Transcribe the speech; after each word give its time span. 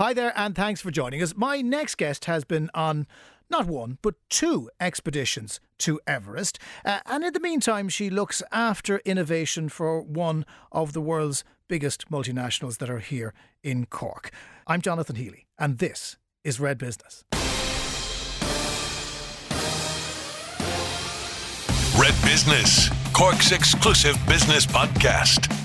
Hi 0.00 0.14
there, 0.14 0.32
and 0.34 0.54
thanks 0.54 0.80
for 0.80 0.90
joining 0.90 1.22
us. 1.22 1.36
My 1.36 1.60
next 1.60 1.96
guest 1.96 2.24
has 2.24 2.42
been 2.42 2.70
on 2.72 3.06
not 3.50 3.66
one, 3.66 3.98
but 4.00 4.14
two 4.30 4.70
expeditions 4.80 5.60
to 5.80 6.00
Everest. 6.06 6.58
Uh, 6.86 7.00
and 7.04 7.22
in 7.22 7.34
the 7.34 7.38
meantime, 7.38 7.90
she 7.90 8.08
looks 8.08 8.42
after 8.50 9.02
innovation 9.04 9.68
for 9.68 10.00
one 10.00 10.46
of 10.72 10.94
the 10.94 11.02
world's 11.02 11.44
biggest 11.68 12.10
multinationals 12.10 12.78
that 12.78 12.88
are 12.88 13.00
here 13.00 13.34
in 13.62 13.84
Cork. 13.84 14.30
I'm 14.66 14.80
Jonathan 14.80 15.16
Healy, 15.16 15.44
and 15.58 15.76
this 15.76 16.16
is 16.44 16.58
Red 16.58 16.78
Business. 16.78 17.22
Red 21.98 22.14
Business, 22.24 22.88
Cork's 23.12 23.52
exclusive 23.52 24.16
business 24.26 24.64
podcast. 24.64 25.59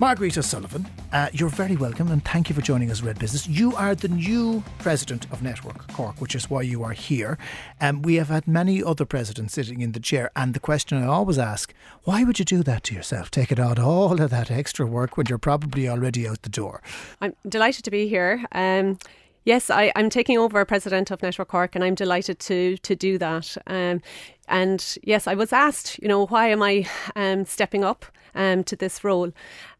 Marguerite 0.00 0.36
O'Sullivan, 0.36 0.86
uh, 1.12 1.28
you're 1.32 1.48
very 1.48 1.76
welcome 1.76 2.10
and 2.10 2.24
thank 2.24 2.48
you 2.48 2.54
for 2.54 2.60
joining 2.60 2.90
us, 2.90 3.00
Red 3.00 3.16
Business. 3.16 3.46
You 3.46 3.76
are 3.76 3.94
the 3.94 4.08
new 4.08 4.64
president 4.80 5.30
of 5.30 5.40
Network 5.40 5.86
Cork, 5.92 6.20
which 6.20 6.34
is 6.34 6.50
why 6.50 6.62
you 6.62 6.82
are 6.82 6.92
here. 6.92 7.38
Um, 7.80 8.02
we 8.02 8.16
have 8.16 8.26
had 8.26 8.48
many 8.48 8.82
other 8.82 9.04
presidents 9.04 9.54
sitting 9.54 9.82
in 9.82 9.92
the 9.92 10.00
chair, 10.00 10.32
and 10.34 10.52
the 10.52 10.58
question 10.58 10.98
I 10.98 11.06
always 11.06 11.38
ask 11.38 11.72
why 12.02 12.24
would 12.24 12.40
you 12.40 12.44
do 12.44 12.64
that 12.64 12.82
to 12.84 12.94
yourself? 12.94 13.30
Take 13.30 13.52
it 13.52 13.60
out 13.60 13.78
all 13.78 14.20
of 14.20 14.30
that 14.30 14.50
extra 14.50 14.84
work 14.84 15.16
when 15.16 15.26
you're 15.28 15.38
probably 15.38 15.88
already 15.88 16.26
out 16.26 16.42
the 16.42 16.48
door. 16.48 16.82
I'm 17.20 17.36
delighted 17.48 17.84
to 17.84 17.90
be 17.90 18.08
here. 18.08 18.44
Um, 18.50 18.98
Yes, 19.46 19.68
I, 19.68 19.92
am 19.94 20.08
taking 20.08 20.38
over 20.38 20.64
president 20.64 21.10
of 21.10 21.22
Network 21.22 21.48
Cork, 21.48 21.74
and 21.74 21.84
I'm 21.84 21.94
delighted 21.94 22.38
to 22.38 22.78
to 22.78 22.96
do 22.96 23.18
that. 23.18 23.54
Um, 23.66 24.00
and 24.48 24.96
yes, 25.02 25.26
I 25.26 25.34
was 25.34 25.52
asked, 25.52 25.98
you 26.00 26.08
know, 26.08 26.24
why 26.26 26.48
am 26.48 26.62
I 26.62 26.88
um, 27.14 27.44
stepping 27.44 27.84
up 27.84 28.06
um, 28.34 28.64
to 28.64 28.74
this 28.74 29.04
role? 29.04 29.32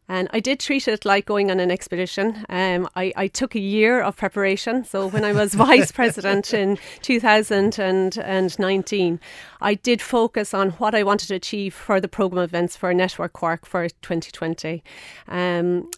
And 0.07 0.29
I 0.31 0.39
did 0.39 0.59
treat 0.59 0.87
it 0.87 1.03
like 1.03 1.25
going 1.25 1.49
on 1.49 1.59
an 1.59 1.71
expedition. 1.71 2.45
Um, 2.49 2.87
I, 2.95 3.11
I, 3.15 3.27
took 3.27 3.55
a 3.55 3.59
year 3.59 4.01
of 4.01 4.15
preparation. 4.15 4.83
So 4.83 5.07
when 5.07 5.25
I 5.25 5.33
was 5.33 5.53
vice 5.55 5.91
president 5.91 6.53
in 6.53 6.77
2019, 7.01 9.19
I 9.61 9.73
did 9.73 10.01
focus 10.01 10.53
on 10.53 10.71
what 10.71 10.93
I 10.93 11.03
wanted 11.03 11.29
to 11.29 11.35
achieve 11.35 11.73
for 11.73 11.99
the 11.99 12.07
programme 12.07 12.43
events 12.43 12.77
for 12.77 12.93
Network 12.93 13.33
Cork 13.33 13.65
for 13.65 13.89
2020. 13.89 14.83
Um, 15.27 15.89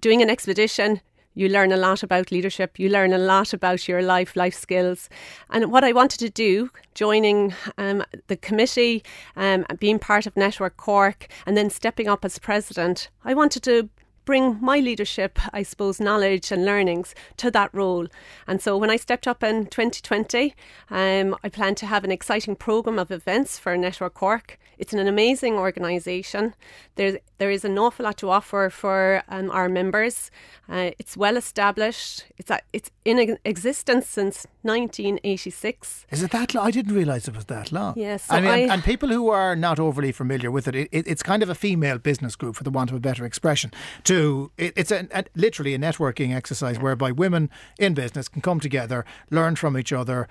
doing 0.00 0.22
an 0.22 0.30
expedition, 0.30 1.00
you 1.36 1.50
learn 1.50 1.70
a 1.70 1.76
lot 1.76 2.02
about 2.02 2.32
leadership. 2.32 2.78
You 2.78 2.88
learn 2.88 3.12
a 3.12 3.18
lot 3.18 3.52
about 3.52 3.86
your 3.86 4.02
life, 4.02 4.34
life 4.34 4.54
skills. 4.54 5.10
And 5.50 5.70
what 5.70 5.84
I 5.84 5.92
wanted 5.92 6.18
to 6.20 6.30
do, 6.30 6.70
joining 6.94 7.54
um, 7.76 8.02
the 8.26 8.38
committee, 8.38 9.04
um, 9.36 9.66
being 9.78 9.98
part 9.98 10.26
of 10.26 10.34
Network 10.34 10.78
Cork, 10.78 11.28
and 11.44 11.54
then 11.54 11.68
stepping 11.68 12.08
up 12.08 12.24
as 12.24 12.38
president, 12.38 13.10
I 13.22 13.34
wanted 13.34 13.62
to 13.64 13.90
bring 14.26 14.58
my 14.60 14.80
leadership, 14.80 15.38
I 15.54 15.62
suppose, 15.62 15.98
knowledge 15.98 16.52
and 16.52 16.66
learnings 16.66 17.14
to 17.38 17.50
that 17.52 17.72
role. 17.72 18.08
And 18.46 18.60
so 18.60 18.76
when 18.76 18.90
I 18.90 18.96
stepped 18.96 19.26
up 19.26 19.42
in 19.42 19.66
2020, 19.66 20.54
um, 20.90 21.34
I 21.42 21.48
plan 21.48 21.74
to 21.76 21.86
have 21.86 22.04
an 22.04 22.12
exciting 22.12 22.56
programme 22.56 22.98
of 22.98 23.10
events 23.10 23.58
for 23.58 23.74
Network 23.76 24.14
Cork. 24.14 24.58
It's 24.78 24.92
an 24.92 25.06
amazing 25.06 25.54
organisation. 25.54 26.54
There's, 26.96 27.16
there 27.38 27.50
is 27.50 27.64
an 27.64 27.78
awful 27.78 28.04
lot 28.04 28.18
to 28.18 28.28
offer 28.28 28.68
for 28.70 29.22
um, 29.28 29.50
our 29.50 29.70
members. 29.70 30.30
Uh, 30.68 30.90
it's 30.98 31.16
well 31.16 31.36
established. 31.36 32.26
It's, 32.36 32.50
a, 32.50 32.60
it's 32.74 32.90
in 33.04 33.38
existence 33.44 34.06
since 34.08 34.46
1986. 34.62 36.06
Is 36.10 36.22
it 36.22 36.30
that 36.32 36.52
long? 36.54 36.66
I 36.66 36.70
didn't 36.70 36.94
realise 36.94 37.28
it 37.28 37.34
was 37.34 37.46
that 37.46 37.72
long. 37.72 37.94
Yes. 37.96 38.24
So 38.24 38.34
I 38.34 38.40
mean, 38.40 38.50
I, 38.50 38.58
and, 38.58 38.72
and, 38.72 38.84
people 38.84 39.08
who 39.08 39.30
are 39.30 39.56
not 39.56 39.78
overly 39.78 40.12
familiar 40.12 40.50
with 40.50 40.68
it, 40.68 40.74
it, 40.74 40.88
it's 40.92 41.22
kind 41.22 41.42
of 41.42 41.48
a 41.48 41.54
female 41.54 41.98
business 41.98 42.36
group, 42.36 42.56
for 42.56 42.64
the 42.64 42.70
want 42.70 42.90
of 42.90 42.96
a 42.96 43.00
better 43.00 43.24
expression. 43.24 43.70
To 44.04 44.15
it, 44.56 44.72
It's 44.76 44.90
a, 44.90 45.06
a, 45.12 45.24
literally 45.34 45.74
a 45.74 45.78
networking 45.78 46.34
exercise 46.34 46.78
whereby 46.78 47.12
women 47.12 47.50
in 47.78 47.94
business 47.94 48.28
can 48.28 48.42
come 48.42 48.60
together, 48.60 49.04
learn 49.30 49.56
from 49.56 49.78
each 49.78 49.92
other, 49.92 50.28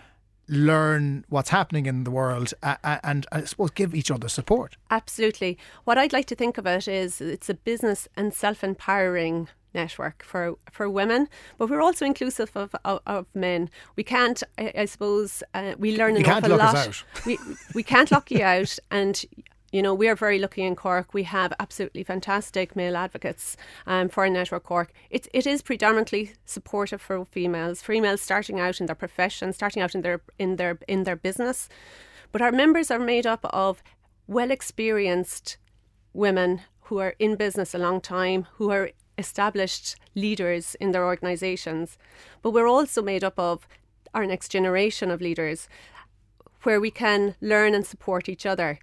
learn 0.48 1.26
what's 1.30 1.50
happening 1.50 1.86
in 1.86 2.04
the 2.04 2.12
world 2.12 2.54
uh, 2.62 2.76
and 3.04 3.26
I 3.32 3.44
suppose 3.46 3.72
give 3.72 3.96
each 3.96 4.12
other 4.12 4.30
support. 4.30 4.78
Absolutely. 4.92 5.58
What 5.86 5.98
I'd 5.98 6.14
like 6.14 6.28
to 6.28 6.36
think 6.36 6.58
of 6.58 6.66
it 6.66 6.88
is 6.88 7.22
it's 7.22 7.50
a 7.50 7.54
business 7.54 8.08
and 8.16 8.34
self 8.34 8.64
empowering 8.64 9.48
network 9.74 10.24
for 10.24 10.56
for 10.72 10.90
women, 10.90 11.28
but 11.58 11.70
we're 11.70 11.82
also 11.82 12.06
inclusive 12.06 12.52
of 12.56 12.76
of, 12.86 13.02
of 13.06 13.26
men. 13.36 13.70
We 13.96 14.04
can't, 14.04 14.42
I, 14.58 14.72
I 14.80 14.86
suppose, 14.86 15.44
uh, 15.54 15.74
we 15.78 15.98
learn 15.98 16.16
an 16.16 16.24
you 16.24 16.32
awful 16.32 16.56
lot. 16.56 17.04
We 17.26 17.38
we 17.74 17.84
can't 17.84 18.12
lock 18.12 18.32
you 18.32 18.44
out, 18.56 18.80
and 18.90 19.24
you 19.76 19.82
know, 19.82 19.94
we 19.94 20.08
are 20.08 20.16
very 20.16 20.40
lucky 20.40 20.64
in 20.64 20.74
Cork. 20.74 21.14
We 21.14 21.24
have 21.24 21.52
absolutely 21.60 22.02
fantastic 22.04 22.78
male 22.78 22.96
advocates 22.96 23.58
um, 23.86 24.08
for 24.08 24.30
Network 24.30 24.64
Cork. 24.64 24.94
It, 25.10 25.28
it 25.34 25.46
is 25.46 25.62
predominantly 25.62 26.32
supportive 26.46 27.02
for 27.02 27.26
females, 27.26 27.82
females 27.82 28.22
starting 28.22 28.58
out 28.58 28.80
in 28.80 28.86
their 28.86 28.96
profession, 28.96 29.52
starting 29.52 29.84
out 29.84 29.94
in 29.94 30.02
their 30.02 30.22
in 30.40 30.56
their 30.56 30.80
in 30.88 31.04
their 31.04 31.18
business. 31.18 31.68
But 32.32 32.42
our 32.42 32.54
members 32.54 32.90
are 32.90 33.00
made 33.00 33.28
up 33.28 33.44
of 33.44 33.84
well 34.28 34.50
experienced 34.50 35.58
women 36.14 36.62
who 36.84 37.00
are 37.00 37.16
in 37.20 37.36
business 37.36 37.74
a 37.74 37.78
long 37.78 38.00
time, 38.00 38.48
who 38.54 38.72
are 38.72 38.92
established 39.18 39.98
leaders 40.16 40.76
in 40.76 40.92
their 40.92 41.06
organisations. 41.06 41.98
But 42.42 42.52
we're 42.52 42.70
also 42.76 43.02
made 43.02 43.26
up 43.26 43.38
of 43.38 43.68
our 44.14 44.26
next 44.26 44.54
generation 44.54 45.12
of 45.12 45.20
leaders 45.20 45.68
where 46.64 46.80
we 46.80 46.92
can 46.92 47.36
learn 47.42 47.76
and 47.76 47.86
support 47.86 48.30
each 48.30 48.46
other. 48.46 48.80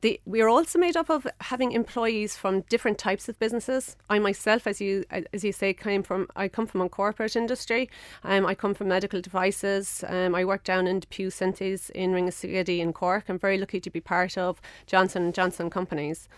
The, 0.00 0.20
we 0.24 0.40
are 0.40 0.48
also 0.48 0.78
made 0.78 0.96
up 0.96 1.10
of 1.10 1.26
having 1.40 1.72
employees 1.72 2.36
from 2.36 2.60
different 2.62 2.98
types 2.98 3.28
of 3.28 3.36
businesses. 3.40 3.96
I 4.08 4.20
myself, 4.20 4.68
as 4.68 4.80
you 4.80 5.04
as 5.10 5.42
you 5.42 5.52
say, 5.52 5.74
came 5.74 6.04
from 6.04 6.28
I 6.36 6.46
come 6.46 6.68
from 6.68 6.82
a 6.82 6.88
corporate 6.88 7.34
industry. 7.34 7.90
Um, 8.22 8.46
I 8.46 8.54
come 8.54 8.74
from 8.74 8.88
medical 8.88 9.20
devices. 9.20 10.04
Um, 10.06 10.36
I 10.36 10.44
work 10.44 10.62
down 10.62 10.86
in 10.86 11.00
DePuy 11.00 11.32
Synthes 11.32 11.90
in 11.90 12.12
Ringaskiddy 12.12 12.78
in 12.78 12.92
Cork. 12.92 13.24
I'm 13.28 13.40
very 13.40 13.58
lucky 13.58 13.80
to 13.80 13.90
be 13.90 14.00
part 14.00 14.38
of 14.38 14.60
Johnson 14.86 15.24
and 15.24 15.34
Johnson 15.34 15.68
companies. 15.68 16.28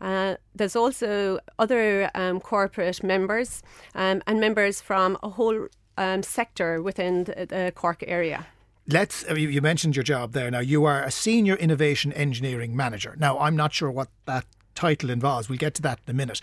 Uh, 0.00 0.36
there's 0.54 0.76
also 0.76 1.40
other 1.58 2.10
um, 2.14 2.40
corporate 2.40 3.02
members 3.02 3.62
um, 3.94 4.22
and 4.26 4.40
members 4.40 4.80
from 4.80 5.18
a 5.22 5.30
whole 5.30 5.66
um, 5.98 6.22
sector 6.22 6.80
within 6.80 7.24
the, 7.24 7.46
the 7.46 7.72
Cork 7.74 8.04
area 8.06 8.46
let's 8.92 9.24
uh, 9.30 9.34
you 9.34 9.60
mentioned 9.60 9.96
your 9.96 10.02
job 10.02 10.32
there. 10.32 10.50
Now 10.50 10.60
you 10.60 10.84
are 10.84 11.02
a 11.02 11.10
senior 11.10 11.54
innovation 11.54 12.12
engineering 12.12 12.76
manager. 12.76 13.16
Now 13.18 13.38
i'm 13.38 13.56
not 13.56 13.72
sure 13.72 13.90
what 13.90 14.08
that 14.26 14.44
title 14.74 15.10
involves. 15.10 15.48
We'll 15.48 15.58
get 15.58 15.74
to 15.74 15.82
that 15.82 16.00
in 16.06 16.10
a 16.10 16.14
minute. 16.14 16.40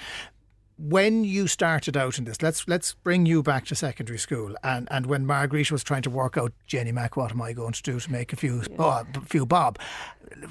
When 0.80 1.24
you 1.24 1.48
started 1.48 1.98
out 1.98 2.20
in 2.20 2.26
this 2.26 2.42
let's 2.42 2.68
let's 2.68 2.94
bring 2.94 3.26
you 3.26 3.42
back 3.42 3.66
to 3.66 3.76
secondary 3.76 4.20
school 4.20 4.56
and 4.64 4.88
and 4.92 5.08
when 5.08 5.26
marguerite 5.26 5.72
was 5.72 5.84
trying 5.84 6.04
to 6.04 6.12
work 6.12 6.38
out 6.38 6.54
jenny 6.68 6.92
mac 6.92 7.18
what 7.18 7.32
am 7.32 7.42
i 7.42 7.52
going 7.52 7.74
to 7.74 7.82
do 7.82 8.00
to 8.00 8.12
make 8.12 8.32
a 8.32 8.36
few 8.36 8.58
yeah. 8.58 8.76
oh, 8.78 9.04
a 9.16 9.22
few 9.22 9.46
bob? 9.46 9.80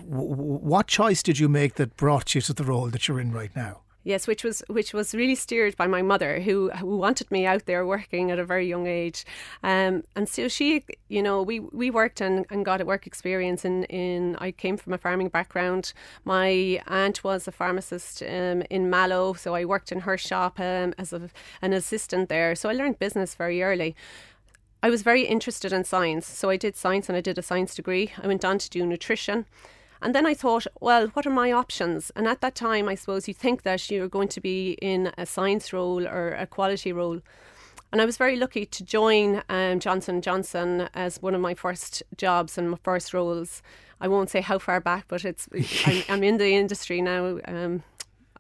What 0.02 0.88
choice 0.88 1.22
did 1.22 1.38
you 1.38 1.48
make 1.48 1.74
that 1.74 1.96
brought 1.96 2.34
you 2.34 2.40
to 2.40 2.52
the 2.52 2.64
role 2.64 2.88
that 2.88 3.06
you're 3.06 3.20
in 3.20 3.30
right 3.30 3.54
now 3.54 3.82
Yes, 4.06 4.28
which 4.28 4.44
was 4.44 4.62
which 4.68 4.94
was 4.94 5.16
really 5.16 5.34
steered 5.34 5.76
by 5.76 5.88
my 5.88 6.00
mother, 6.00 6.38
who 6.38 6.70
who 6.70 6.96
wanted 6.96 7.28
me 7.32 7.44
out 7.44 7.66
there 7.66 7.84
working 7.84 8.30
at 8.30 8.38
a 8.38 8.44
very 8.44 8.64
young 8.68 8.86
age, 8.86 9.26
um, 9.64 10.04
and 10.14 10.28
so 10.28 10.46
she, 10.46 10.84
you 11.08 11.20
know, 11.20 11.42
we 11.42 11.58
we 11.58 11.90
worked 11.90 12.20
and, 12.20 12.46
and 12.48 12.64
got 12.64 12.80
a 12.80 12.84
work 12.84 13.08
experience 13.08 13.64
in 13.64 13.82
in. 13.86 14.36
I 14.36 14.52
came 14.52 14.76
from 14.76 14.92
a 14.92 14.98
farming 14.98 15.30
background. 15.30 15.92
My 16.24 16.80
aunt 16.86 17.24
was 17.24 17.48
a 17.48 17.52
pharmacist 17.52 18.22
um, 18.22 18.62
in 18.70 18.88
Mallow, 18.88 19.34
so 19.34 19.56
I 19.56 19.64
worked 19.64 19.90
in 19.90 20.00
her 20.02 20.16
shop 20.16 20.60
um, 20.60 20.94
as 20.98 21.12
a, 21.12 21.28
an 21.60 21.72
assistant 21.72 22.28
there. 22.28 22.54
So 22.54 22.68
I 22.68 22.74
learned 22.74 23.00
business 23.00 23.34
very 23.34 23.60
early. 23.60 23.96
I 24.84 24.88
was 24.88 25.02
very 25.02 25.22
interested 25.22 25.72
in 25.72 25.82
science, 25.82 26.28
so 26.28 26.48
I 26.48 26.56
did 26.56 26.76
science 26.76 27.08
and 27.08 27.18
I 27.18 27.20
did 27.20 27.38
a 27.38 27.42
science 27.42 27.74
degree. 27.74 28.12
I 28.22 28.28
went 28.28 28.44
on 28.44 28.58
to 28.58 28.70
do 28.70 28.86
nutrition. 28.86 29.46
And 30.02 30.14
then 30.14 30.26
I 30.26 30.34
thought, 30.34 30.66
well, 30.80 31.08
what 31.08 31.26
are 31.26 31.30
my 31.30 31.52
options? 31.52 32.10
And 32.16 32.26
at 32.26 32.40
that 32.40 32.54
time, 32.54 32.88
I 32.88 32.94
suppose 32.94 33.28
you 33.28 33.34
think 33.34 33.62
that 33.62 33.90
you're 33.90 34.08
going 34.08 34.28
to 34.28 34.40
be 34.40 34.72
in 34.82 35.12
a 35.16 35.26
science 35.26 35.72
role 35.72 36.06
or 36.06 36.30
a 36.30 36.46
quality 36.46 36.92
role. 36.92 37.20
And 37.92 38.02
I 38.02 38.04
was 38.04 38.16
very 38.16 38.36
lucky 38.36 38.66
to 38.66 38.84
join 38.84 39.42
um, 39.48 39.80
Johnson 39.80 40.20
Johnson 40.20 40.88
as 40.94 41.22
one 41.22 41.34
of 41.34 41.40
my 41.40 41.54
first 41.54 42.02
jobs 42.16 42.58
and 42.58 42.70
my 42.70 42.78
first 42.82 43.14
roles. 43.14 43.62
I 44.00 44.08
won't 44.08 44.28
say 44.28 44.42
how 44.42 44.58
far 44.58 44.80
back, 44.80 45.06
but 45.08 45.24
it's 45.24 45.48
I'm, 45.86 46.02
I'm 46.08 46.24
in 46.24 46.36
the 46.36 46.54
industry 46.54 47.00
now. 47.00 47.38
Um, 47.46 47.82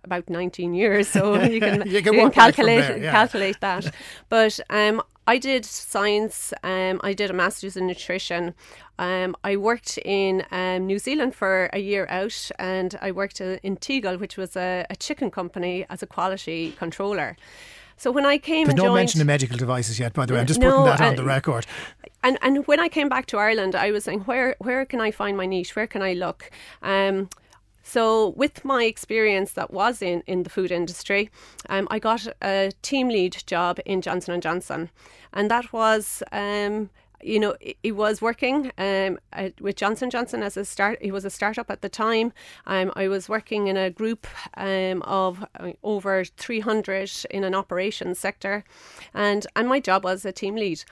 about 0.04 0.30
19 0.30 0.72
years, 0.72 1.08
so 1.08 1.34
you 1.42 1.60
can, 1.60 1.82
you 1.84 2.00
can, 2.00 2.14
you 2.14 2.20
can 2.20 2.30
calculate 2.30 2.80
there, 2.82 2.96
yeah. 2.96 3.10
calculate 3.10 3.58
that. 3.60 3.92
But 4.28 4.60
um, 4.70 5.02
I 5.26 5.38
did 5.38 5.64
science. 5.64 6.52
Um, 6.62 7.00
I 7.02 7.12
did 7.12 7.30
a 7.30 7.34
master's 7.34 7.76
in 7.76 7.86
nutrition. 7.86 8.54
Um, 8.98 9.36
I 9.44 9.56
worked 9.56 9.98
in 9.98 10.44
um, 10.50 10.86
New 10.86 10.98
Zealand 10.98 11.34
for 11.34 11.68
a 11.72 11.78
year 11.78 12.06
out, 12.08 12.50
and 12.58 12.96
I 13.02 13.10
worked 13.10 13.40
uh, 13.40 13.58
in 13.62 13.76
Tegel, 13.76 14.18
which 14.18 14.36
was 14.36 14.56
a, 14.56 14.86
a 14.88 14.96
chicken 14.96 15.30
company, 15.30 15.84
as 15.90 16.02
a 16.02 16.06
quality 16.06 16.72
controller. 16.78 17.36
So 17.98 18.10
when 18.10 18.26
I 18.26 18.38
came, 18.38 18.66
there's 18.66 18.76
no 18.76 18.84
joined, 18.84 18.94
mention 18.94 19.20
of 19.20 19.26
medical 19.26 19.56
devices 19.56 19.98
yet. 19.98 20.12
By 20.12 20.26
the 20.26 20.34
way, 20.34 20.40
I'm 20.40 20.46
just 20.46 20.60
no, 20.60 20.70
putting 20.70 20.84
that 20.84 21.00
on 21.00 21.12
uh, 21.14 21.16
the 21.16 21.24
record. 21.24 21.66
And 22.22 22.38
and 22.42 22.66
when 22.66 22.78
I 22.78 22.88
came 22.88 23.08
back 23.08 23.26
to 23.26 23.38
Ireland, 23.38 23.74
I 23.74 23.90
was 23.90 24.04
saying, 24.04 24.20
where 24.20 24.54
where 24.58 24.84
can 24.84 25.00
I 25.00 25.10
find 25.10 25.36
my 25.36 25.46
niche? 25.46 25.74
Where 25.74 25.86
can 25.86 26.02
I 26.02 26.12
look? 26.12 26.50
Um, 26.82 27.28
So, 27.88 28.30
with 28.30 28.64
my 28.64 28.82
experience 28.82 29.52
that 29.52 29.72
was 29.72 30.02
in, 30.02 30.24
in 30.26 30.42
the 30.42 30.50
food 30.50 30.72
industry, 30.72 31.30
um, 31.68 31.86
I 31.88 32.00
got 32.00 32.26
a 32.42 32.72
team 32.82 33.08
lead 33.08 33.36
job 33.46 33.78
in 33.86 34.02
Johnson 34.02 34.34
and 34.34 34.42
Johnson, 34.42 34.90
and 35.32 35.48
that 35.52 35.72
was. 35.72 36.22
Um, 36.32 36.90
you 37.22 37.40
know, 37.40 37.56
he 37.82 37.90
was 37.90 38.20
working 38.20 38.70
um, 38.76 39.18
with 39.58 39.76
Johnson 39.76 40.10
Johnson 40.10 40.42
as 40.42 40.56
a 40.56 40.66
start. 40.66 40.98
He 41.00 41.10
was 41.10 41.24
a 41.24 41.30
startup 41.30 41.70
at 41.70 41.80
the 41.80 41.88
time. 41.88 42.32
Um, 42.66 42.92
I 42.94 43.08
was 43.08 43.26
working 43.26 43.68
in 43.68 43.76
a 43.76 43.90
group 43.90 44.26
um, 44.54 45.00
of 45.02 45.44
uh, 45.58 45.72
over 45.82 46.24
300 46.24 47.10
in 47.30 47.42
an 47.42 47.54
operations 47.54 48.18
sector, 48.18 48.64
and 49.14 49.46
and 49.56 49.66
my 49.66 49.80
job 49.80 50.04
was 50.04 50.26
a 50.26 50.32
team 50.32 50.56
lead. 50.56 50.84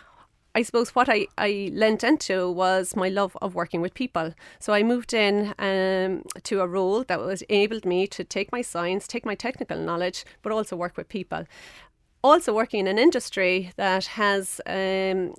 I 0.54 0.62
suppose 0.62 0.90
what 0.90 1.08
I, 1.08 1.26
I 1.36 1.70
lent 1.72 2.04
into 2.04 2.50
was 2.50 2.94
my 2.94 3.08
love 3.08 3.36
of 3.42 3.54
working 3.54 3.80
with 3.80 3.94
people. 3.94 4.34
So 4.60 4.72
I 4.72 4.82
moved 4.82 5.12
in 5.12 5.54
um, 5.58 6.22
to 6.44 6.60
a 6.60 6.66
role 6.66 7.02
that 7.04 7.20
was 7.20 7.42
enabled 7.42 7.84
me 7.84 8.06
to 8.08 8.22
take 8.22 8.52
my 8.52 8.62
science, 8.62 9.06
take 9.06 9.26
my 9.26 9.34
technical 9.34 9.78
knowledge, 9.78 10.24
but 10.42 10.52
also 10.52 10.76
work 10.76 10.96
with 10.96 11.08
people. 11.08 11.44
Also 12.22 12.54
working 12.54 12.80
in 12.80 12.86
an 12.86 12.98
industry 12.98 13.72
that 13.76 14.06
has 14.06 14.60
um, 14.66 15.34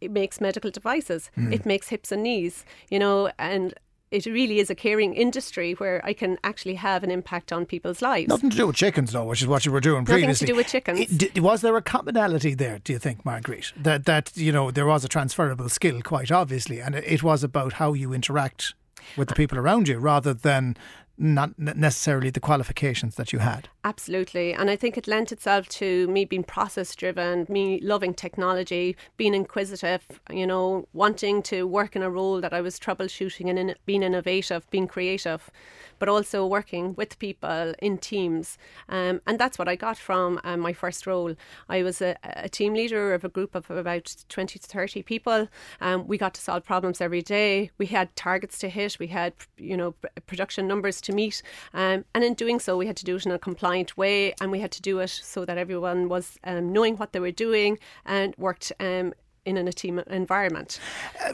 it 0.00 0.10
makes 0.10 0.40
medical 0.40 0.70
devices. 0.70 1.30
Mm. 1.36 1.52
It 1.52 1.66
makes 1.66 1.88
hips 1.88 2.12
and 2.12 2.22
knees, 2.22 2.64
you 2.90 2.98
know, 2.98 3.30
and 3.38 3.74
it 4.10 4.26
really 4.26 4.58
is 4.58 4.70
a 4.70 4.74
caring 4.74 5.14
industry 5.14 5.72
where 5.74 6.04
I 6.04 6.12
can 6.12 6.38
actually 6.44 6.74
have 6.74 7.02
an 7.02 7.10
impact 7.10 7.52
on 7.52 7.66
people's 7.66 8.00
lives. 8.00 8.28
Nothing 8.28 8.50
to 8.50 8.56
do 8.56 8.66
with 8.66 8.76
chickens, 8.76 9.12
though, 9.12 9.24
which 9.24 9.42
is 9.42 9.46
what 9.46 9.66
you 9.66 9.72
were 9.72 9.80
doing 9.80 10.04
previously. 10.04 10.26
Nothing 10.26 10.46
to 10.46 10.52
do 10.52 10.56
with 10.56 10.66
chickens. 10.66 11.22
It, 11.22 11.40
was 11.40 11.60
there 11.60 11.76
a 11.76 11.82
commonality 11.82 12.54
there? 12.54 12.78
Do 12.78 12.92
you 12.92 12.98
think, 12.98 13.24
Marguerite, 13.24 13.72
that 13.76 14.06
that 14.06 14.32
you 14.36 14.52
know 14.52 14.70
there 14.70 14.86
was 14.86 15.04
a 15.04 15.08
transferable 15.08 15.68
skill, 15.68 16.00
quite 16.02 16.32
obviously, 16.32 16.80
and 16.80 16.94
it 16.94 17.22
was 17.22 17.44
about 17.44 17.74
how 17.74 17.92
you 17.92 18.12
interact 18.12 18.74
with 19.16 19.28
the 19.28 19.34
people 19.34 19.58
around 19.58 19.88
you 19.88 19.98
rather 19.98 20.34
than 20.34 20.76
not 21.18 21.58
necessarily 21.58 22.30
the 22.30 22.40
qualifications 22.40 23.16
that 23.16 23.32
you 23.32 23.40
had. 23.40 23.68
Absolutely. 23.84 24.52
And 24.52 24.70
I 24.70 24.76
think 24.76 24.96
it 24.96 25.08
lent 25.08 25.32
itself 25.32 25.68
to 25.70 26.06
me 26.08 26.24
being 26.24 26.44
process 26.44 26.94
driven, 26.94 27.46
me 27.48 27.80
loving 27.80 28.14
technology, 28.14 28.96
being 29.16 29.34
inquisitive, 29.34 30.06
you 30.30 30.46
know, 30.46 30.86
wanting 30.92 31.42
to 31.44 31.66
work 31.66 31.96
in 31.96 32.02
a 32.02 32.10
role 32.10 32.40
that 32.40 32.52
I 32.52 32.60
was 32.60 32.78
troubleshooting 32.78 33.48
and 33.48 33.58
in, 33.58 33.74
being 33.84 34.02
innovative, 34.02 34.68
being 34.70 34.86
creative 34.86 35.50
but 35.98 36.08
also 36.08 36.46
working 36.46 36.94
with 36.94 37.18
people 37.18 37.74
in 37.80 37.98
teams. 37.98 38.58
Um, 38.88 39.20
and 39.26 39.38
that's 39.38 39.58
what 39.58 39.68
I 39.68 39.76
got 39.76 39.98
from 39.98 40.40
um, 40.44 40.60
my 40.60 40.72
first 40.72 41.06
role. 41.06 41.34
I 41.68 41.82
was 41.82 42.00
a, 42.00 42.16
a, 42.22 42.48
team 42.48 42.74
leader 42.74 43.14
of 43.14 43.24
a 43.24 43.28
group 43.28 43.54
of 43.54 43.70
about 43.70 44.16
20 44.28 44.58
to 44.58 44.66
30 44.66 45.02
people. 45.02 45.48
Um, 45.80 46.06
we 46.06 46.18
got 46.18 46.34
to 46.34 46.40
solve 46.40 46.64
problems 46.64 47.00
every 47.00 47.22
day. 47.22 47.70
We 47.78 47.86
had 47.86 48.14
targets 48.16 48.58
to 48.60 48.68
hit. 48.68 48.98
We 48.98 49.08
had, 49.08 49.34
you 49.56 49.76
know, 49.76 49.94
production 50.26 50.66
numbers 50.66 51.00
to 51.08 51.12
meet. 51.12 51.42
Um, 51.74 52.04
and 52.14 52.22
in 52.22 52.34
doing 52.34 52.60
so, 52.60 52.76
we 52.76 52.86
had 52.86 52.96
to 52.98 53.04
do 53.04 53.16
it 53.16 53.26
in 53.26 53.32
a 53.32 53.38
compliant 53.38 53.96
way 53.96 54.34
and 54.40 54.50
we 54.50 54.60
had 54.60 54.72
to 54.72 54.82
do 54.82 55.00
it 55.00 55.10
so 55.10 55.44
that 55.44 55.58
everyone 55.58 56.08
was 56.08 56.38
um, 56.44 56.72
knowing 56.72 56.96
what 56.96 57.12
they 57.12 57.20
were 57.20 57.32
doing 57.32 57.78
and 58.04 58.34
worked 58.36 58.72
um, 58.78 59.12
in 59.44 59.56
a 59.56 59.72
team 59.72 59.98
environment. 60.10 60.78
Uh, 61.24 61.32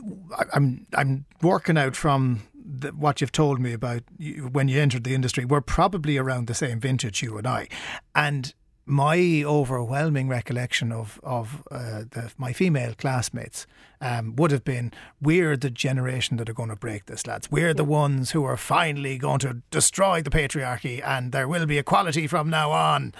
I'm 0.53 0.87
I'm 0.95 1.27
working 1.43 1.77
out 1.77 1.97
from 1.97 2.43
the, 2.55 2.91
what 2.91 3.21
you've 3.21 3.33
told 3.33 3.61
me 3.61 3.73
about 3.73 4.03
you, 4.17 4.49
when 4.53 4.69
you 4.69 4.81
entered 4.81 5.05
the 5.05 5.15
industry, 5.15 5.45
we're 5.45 5.61
probably 5.61 6.17
around 6.17 6.47
the 6.47 6.55
same 6.55 6.81
vintage, 6.81 7.23
you 7.23 7.37
and 7.37 7.47
I. 7.47 7.69
And 8.15 8.55
my 8.87 9.43
overwhelming 9.45 10.29
recollection 10.29 10.93
of 10.93 11.21
of 11.23 11.63
uh, 11.71 12.05
the, 12.11 12.33
my 12.37 12.53
female 12.53 12.95
classmates 12.95 13.67
um, 14.01 14.37
would 14.37 14.51
have 14.51 14.65
been 14.65 14.93
we're 15.21 15.57
the 15.57 15.71
generation 15.71 16.37
that 16.37 16.49
are 16.49 16.55
going 16.55 16.69
to 16.69 16.77
break 16.77 17.07
this, 17.07 17.27
lads. 17.27 17.51
We're 17.51 17.75
the 17.75 17.85
ones 17.85 18.33
who 18.33 18.45
are 18.45 18.57
finally 18.57 19.17
going 19.19 19.39
to 19.41 19.63
destroy 19.71 20.23
the 20.23 20.31
patriarchy, 20.31 21.03
and 21.05 21.33
there 21.33 21.49
will 21.49 21.67
be 21.67 21.79
equality 21.79 22.27
from 22.27 22.51
now 22.51 22.71
on. 22.71 23.15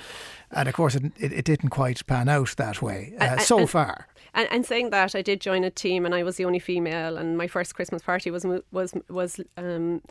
And 0.51 0.69
of 0.69 0.75
course, 0.75 0.95
it, 0.95 1.05
it, 1.19 1.33
it 1.33 1.45
didn't 1.45 1.71
quite 1.71 2.07
pan 2.07 2.29
out 2.29 2.55
that 2.59 2.83
way 2.83 3.15
uh, 3.19 3.39
so 3.39 3.61
and, 3.61 3.71
far. 3.71 4.07
And, 4.35 4.49
and, 4.51 4.67
saying 4.67 4.91
that, 4.91 5.15
I 5.15 5.23
did 5.23 5.41
join 5.41 5.65
a 5.65 5.71
team, 5.71 6.05
and 6.05 6.15
I 6.15 6.23
was 6.23 6.37
the 6.37 6.45
only 6.45 6.59
female. 6.59 7.17
And 7.17 7.39
my 7.39 7.47
first 7.47 7.75
Christmas 7.75 8.03
party 8.03 8.31
was 8.31 8.47
was 8.71 8.95
was 9.09 9.41
um, 9.57 10.03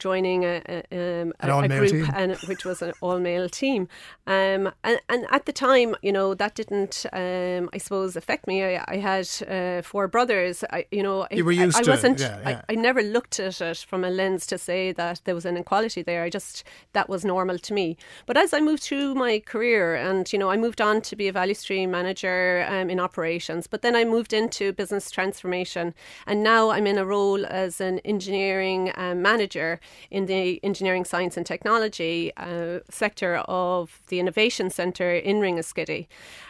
joining 0.00 0.44
a, 0.44 0.62
a, 0.68 1.22
um, 1.22 1.32
a, 1.40 1.58
a 1.60 1.68
group, 1.68 2.08
and, 2.14 2.36
which 2.48 2.64
was 2.64 2.82
an 2.82 2.92
all 3.00 3.20
male 3.20 3.48
team. 3.48 3.86
Um, 4.26 4.72
and, 4.82 5.00
and 5.08 5.26
at 5.30 5.46
the 5.46 5.52
time, 5.52 5.94
you 6.02 6.12
know, 6.12 6.34
that 6.34 6.54
didn't, 6.56 7.06
um, 7.12 7.70
I 7.72 7.78
suppose, 7.78 8.16
affect 8.16 8.46
me. 8.48 8.64
I, 8.64 8.84
I 8.88 8.96
had 8.96 9.28
uh, 9.48 9.82
four 9.82 10.08
brothers. 10.08 10.64
I, 10.70 10.86
you 10.90 11.02
know, 11.02 11.26
you 11.30 11.44
were 11.44 11.52
used 11.52 11.76
I, 11.76 11.80
I 11.80 11.94
wasn't. 11.94 12.20
Yeah, 12.20 12.40
yeah. 12.40 12.62
I, 12.68 12.72
I 12.72 12.74
never 12.74 13.02
looked 13.02 13.38
at 13.38 13.60
it 13.60 13.78
from 13.78 14.02
a 14.02 14.10
lens 14.10 14.46
to 14.46 14.58
say 14.58 14.92
that 14.92 15.20
there 15.24 15.34
was 15.34 15.44
an 15.44 15.56
inequality 15.56 16.02
there. 16.02 16.24
I 16.24 16.30
just 16.30 16.64
that 16.92 17.08
was 17.08 17.24
normal 17.24 17.58
to 17.58 17.74
me. 17.74 17.96
But 18.26 18.36
as 18.36 18.52
I 18.52 18.60
moved 18.60 18.82
through 18.82 19.14
my 19.14 19.40
career, 19.40 19.94
and 19.94 20.32
you 20.32 20.38
know, 20.38 20.50
I 20.50 20.56
moved 20.56 20.80
on 20.80 21.00
to 21.02 21.16
be 21.16 21.28
a 21.28 21.32
value 21.32 21.54
stream 21.54 21.90
manager 21.90 22.66
um, 22.68 22.90
in 22.90 22.98
operations, 22.98 23.66
but 23.66 23.82
then 23.82 23.94
I 23.94 24.04
moved 24.04 24.32
into 24.32 24.72
business 24.72 25.10
transformation, 25.10 25.94
and 26.26 26.42
now 26.42 26.70
I'm 26.70 26.86
in 26.86 26.98
a 26.98 27.04
role 27.04 27.44
as 27.46 27.80
an 27.80 27.98
engineering 28.00 28.92
um, 28.96 29.22
manager 29.22 29.80
in 30.10 30.26
the 30.26 30.62
engineering, 30.64 31.04
science, 31.04 31.36
and 31.36 31.46
technology 31.46 32.32
uh, 32.36 32.80
sector 32.90 33.36
of 33.48 34.00
the 34.08 34.20
Innovation 34.20 34.70
Centre 34.70 35.14
in 35.14 35.36
Ringaskiddy. 35.36 36.06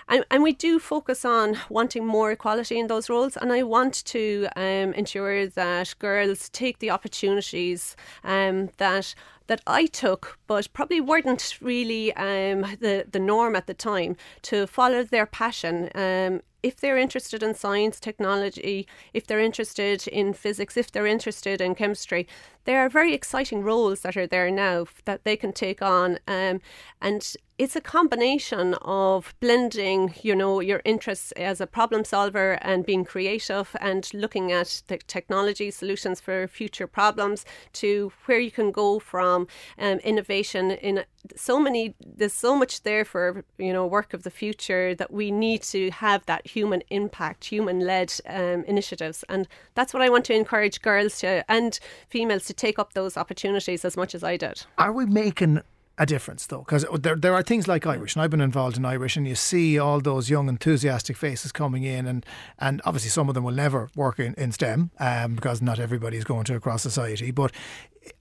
And, 0.08 0.24
and, 0.30 0.42
we 0.42 0.52
do 0.52 0.80
focus 0.80 1.24
on 1.24 1.56
wanting 1.68 2.04
more 2.04 2.32
equality 2.32 2.80
in 2.80 2.88
those 2.88 3.08
roles. 3.08 3.36
And 3.36 3.52
I 3.52 3.62
want 3.62 4.04
to 4.06 4.48
um, 4.56 4.92
ensure 4.94 5.46
that 5.46 5.94
girls 6.00 6.48
take 6.48 6.80
the 6.80 6.90
opportunities 6.90 7.96
um, 8.24 8.70
that 8.78 9.14
that 9.46 9.60
I 9.66 9.86
took, 9.86 10.38
but 10.46 10.72
probably 10.72 11.00
weren't 11.00 11.58
really 11.60 12.14
um, 12.14 12.62
the 12.80 13.04
the 13.10 13.18
norm 13.18 13.56
at 13.56 13.66
the 13.66 13.74
time 13.74 14.16
to 14.42 14.66
follow 14.66 15.02
their 15.02 15.26
passion. 15.26 15.90
Um, 15.94 16.42
if 16.62 16.76
they're 16.76 16.98
interested 16.98 17.42
in 17.42 17.54
science, 17.54 17.98
technology, 18.00 18.86
if 19.14 19.26
they're 19.26 19.40
interested 19.40 20.06
in 20.08 20.32
physics, 20.32 20.76
if 20.76 20.90
they're 20.90 21.06
interested 21.06 21.60
in 21.60 21.74
chemistry, 21.74 22.26
there 22.64 22.80
are 22.80 22.88
very 22.88 23.14
exciting 23.14 23.62
roles 23.62 24.00
that 24.00 24.16
are 24.16 24.26
there 24.26 24.50
now 24.50 24.86
that 25.04 25.24
they 25.24 25.36
can 25.36 25.52
take 25.52 25.82
on. 25.82 26.18
Um, 26.28 26.60
and 27.00 27.34
it's 27.58 27.76
a 27.76 27.80
combination 27.80 28.74
of 28.80 29.34
blending, 29.40 30.14
you 30.22 30.34
know, 30.34 30.60
your 30.60 30.80
interests 30.84 31.30
as 31.32 31.60
a 31.60 31.66
problem 31.66 32.04
solver 32.04 32.52
and 32.62 32.86
being 32.86 33.04
creative 33.04 33.76
and 33.80 34.08
looking 34.14 34.50
at 34.50 34.82
the 34.86 34.96
technology 34.96 35.70
solutions 35.70 36.20
for 36.20 36.48
future 36.48 36.86
problems 36.86 37.44
to 37.74 38.12
where 38.24 38.40
you 38.40 38.50
can 38.50 38.70
go 38.70 38.98
from 38.98 39.46
um, 39.78 39.98
innovation 39.98 40.70
in 40.70 41.04
so 41.36 41.60
many 41.60 41.94
there's 42.00 42.32
so 42.32 42.56
much 42.56 42.82
there 42.82 43.04
for 43.04 43.44
you 43.58 43.74
know 43.74 43.86
work 43.86 44.14
of 44.14 44.22
the 44.22 44.30
future 44.30 44.94
that 44.94 45.12
we 45.12 45.30
need 45.30 45.62
to 45.62 45.90
have 45.90 46.24
that 46.24 46.46
human 46.54 46.82
impact 46.90 47.44
human 47.44 47.80
led 47.80 48.12
um, 48.28 48.64
initiatives. 48.64 49.24
And 49.28 49.48
that's 49.74 49.92
what 49.94 50.02
i 50.02 50.08
want 50.08 50.24
to 50.26 50.34
encourage 50.34 50.82
girls 50.82 51.18
to 51.20 51.44
and 51.48 51.78
females 52.08 52.44
to 52.46 52.54
take 52.54 52.78
up 52.78 52.92
those 52.92 53.16
opportunities 53.16 53.84
as 53.84 53.96
much 53.96 54.14
as 54.14 54.22
i 54.24 54.36
did. 54.36 54.64
Are 54.78 54.92
we 54.92 55.06
making 55.06 55.62
a 55.98 56.06
difference 56.06 56.46
though? 56.46 56.60
Because 56.60 56.86
there, 56.98 57.14
there 57.14 57.34
are 57.34 57.42
things 57.42 57.68
like 57.68 57.86
I 57.86 57.96
Wish 57.98 58.14
and 58.14 58.22
I've 58.22 58.30
been 58.30 58.40
involved 58.40 58.76
in 58.76 58.84
I 58.84 58.96
Wish 58.96 59.16
and 59.16 59.26
you 59.26 59.34
see 59.34 59.78
all 59.78 60.00
those 60.00 60.30
young 60.30 60.48
enthusiastic 60.48 61.16
faces 61.16 61.52
coming 61.52 61.84
in 61.84 62.06
and 62.06 62.24
and 62.58 62.80
obviously 62.84 63.10
some 63.10 63.28
of 63.28 63.34
them 63.34 63.44
will 63.44 63.54
never 63.66 63.90
work 63.94 64.18
in, 64.18 64.34
in 64.34 64.50
STEM 64.52 64.90
um, 64.98 65.34
because 65.34 65.60
not 65.60 65.78
everybody 65.78 66.16
is 66.16 66.24
going 66.24 66.44
to 66.44 66.54
across 66.54 66.82
society 66.82 67.30
but 67.30 67.52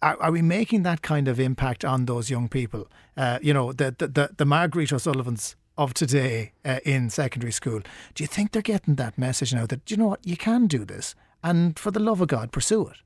are, 0.01 0.21
are, 0.21 0.31
we 0.31 0.41
making 0.41 0.83
that 0.83 1.01
kind 1.01 1.29
of 1.29 1.39
impact 1.39 1.86
on 1.86 2.05
those 2.05 2.29
young 2.29 2.50
people? 2.50 2.86
Uh, 3.15 3.39
you 3.41 3.53
know 3.53 3.71
the, 3.71 3.95
the, 3.98 4.07
the, 4.07 4.29
the 4.36 4.45
Margaret 4.45 4.91
O'Sullivan's 4.91 5.55
of 5.79 5.93
today 5.93 6.51
uh, 6.65 6.79
in 6.83 7.09
secondary 7.09 7.53
school 7.53 7.79
do 8.13 8.21
you 8.21 8.27
think 8.27 8.51
they're 8.51 8.62
getting 8.62 8.95
that 8.95 9.17
message 9.17 9.53
now 9.53 9.65
that 9.65 9.89
you 9.89 9.95
know 9.95 10.07
what 10.07 10.27
you 10.27 10.36
can 10.36 10.67
do 10.67 10.83
this 10.83 11.15
and 11.41 11.79
for 11.79 11.89
the 11.89 12.01
love 12.01 12.19
of 12.19 12.27
God 12.27 12.51
pursue 12.51 12.88
it 12.88 12.98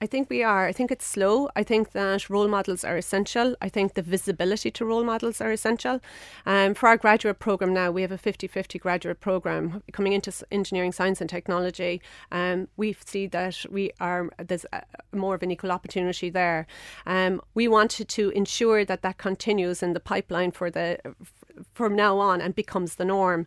I 0.00 0.06
think 0.06 0.28
we 0.28 0.42
are. 0.42 0.66
I 0.66 0.72
think 0.72 0.90
it's 0.90 1.06
slow. 1.06 1.48
I 1.56 1.62
think 1.62 1.92
that 1.92 2.28
role 2.28 2.48
models 2.48 2.84
are 2.84 2.96
essential. 2.96 3.56
I 3.62 3.70
think 3.70 3.94
the 3.94 4.02
visibility 4.02 4.70
to 4.72 4.84
role 4.84 5.04
models 5.04 5.40
are 5.40 5.52
essential. 5.52 6.00
Um, 6.44 6.74
for 6.74 6.88
our 6.88 6.98
graduate 6.98 7.38
program 7.38 7.72
now, 7.72 7.90
we 7.90 8.02
have 8.02 8.12
a 8.12 8.18
50 8.18 8.46
50 8.46 8.78
graduate 8.78 9.20
program 9.20 9.82
coming 9.92 10.12
into 10.12 10.30
engineering, 10.50 10.92
science, 10.92 11.22
and 11.22 11.30
technology. 11.30 12.02
Um, 12.32 12.68
we 12.76 12.94
see 13.06 13.26
that 13.28 13.64
we 13.70 13.92
are 13.98 14.28
there's 14.36 14.66
a, 14.72 14.82
more 15.12 15.36
of 15.36 15.42
an 15.42 15.50
equal 15.50 15.72
opportunity 15.72 16.28
there. 16.28 16.66
Um, 17.06 17.40
we 17.54 17.66
wanted 17.66 18.08
to 18.10 18.28
ensure 18.30 18.84
that 18.84 19.00
that 19.02 19.16
continues 19.16 19.82
in 19.82 19.94
the 19.94 20.00
pipeline 20.00 20.50
for 20.50 20.70
the 20.70 20.98
from 21.72 21.94
now 21.94 22.18
on 22.18 22.40
and 22.40 22.54
becomes 22.54 22.96
the 22.96 23.04
norm. 23.04 23.46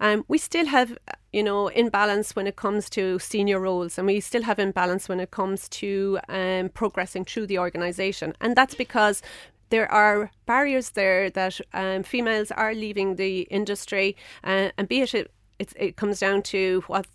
Um, 0.00 0.24
we 0.28 0.38
still 0.38 0.66
have, 0.66 0.96
you 1.32 1.42
know, 1.42 1.68
imbalance 1.68 2.36
when 2.36 2.46
it 2.46 2.56
comes 2.56 2.88
to 2.90 3.18
senior 3.18 3.60
roles, 3.60 3.98
and 3.98 4.06
we 4.06 4.20
still 4.20 4.42
have 4.42 4.58
imbalance 4.58 5.08
when 5.08 5.20
it 5.20 5.30
comes 5.30 5.68
to 5.68 6.18
um, 6.28 6.68
progressing 6.70 7.24
through 7.24 7.46
the 7.46 7.58
organisation, 7.58 8.34
and 8.40 8.56
that's 8.56 8.74
because 8.74 9.22
there 9.70 9.90
are 9.92 10.30
barriers 10.46 10.90
there 10.90 11.28
that 11.30 11.60
um, 11.74 12.02
females 12.02 12.50
are 12.50 12.74
leaving 12.74 13.16
the 13.16 13.40
industry, 13.42 14.16
uh, 14.44 14.70
and 14.78 14.88
be 14.88 15.02
it 15.02 15.30
it's, 15.58 15.74
it 15.76 15.96
comes 15.96 16.20
down 16.20 16.42
to 16.42 16.82
what 16.86 17.06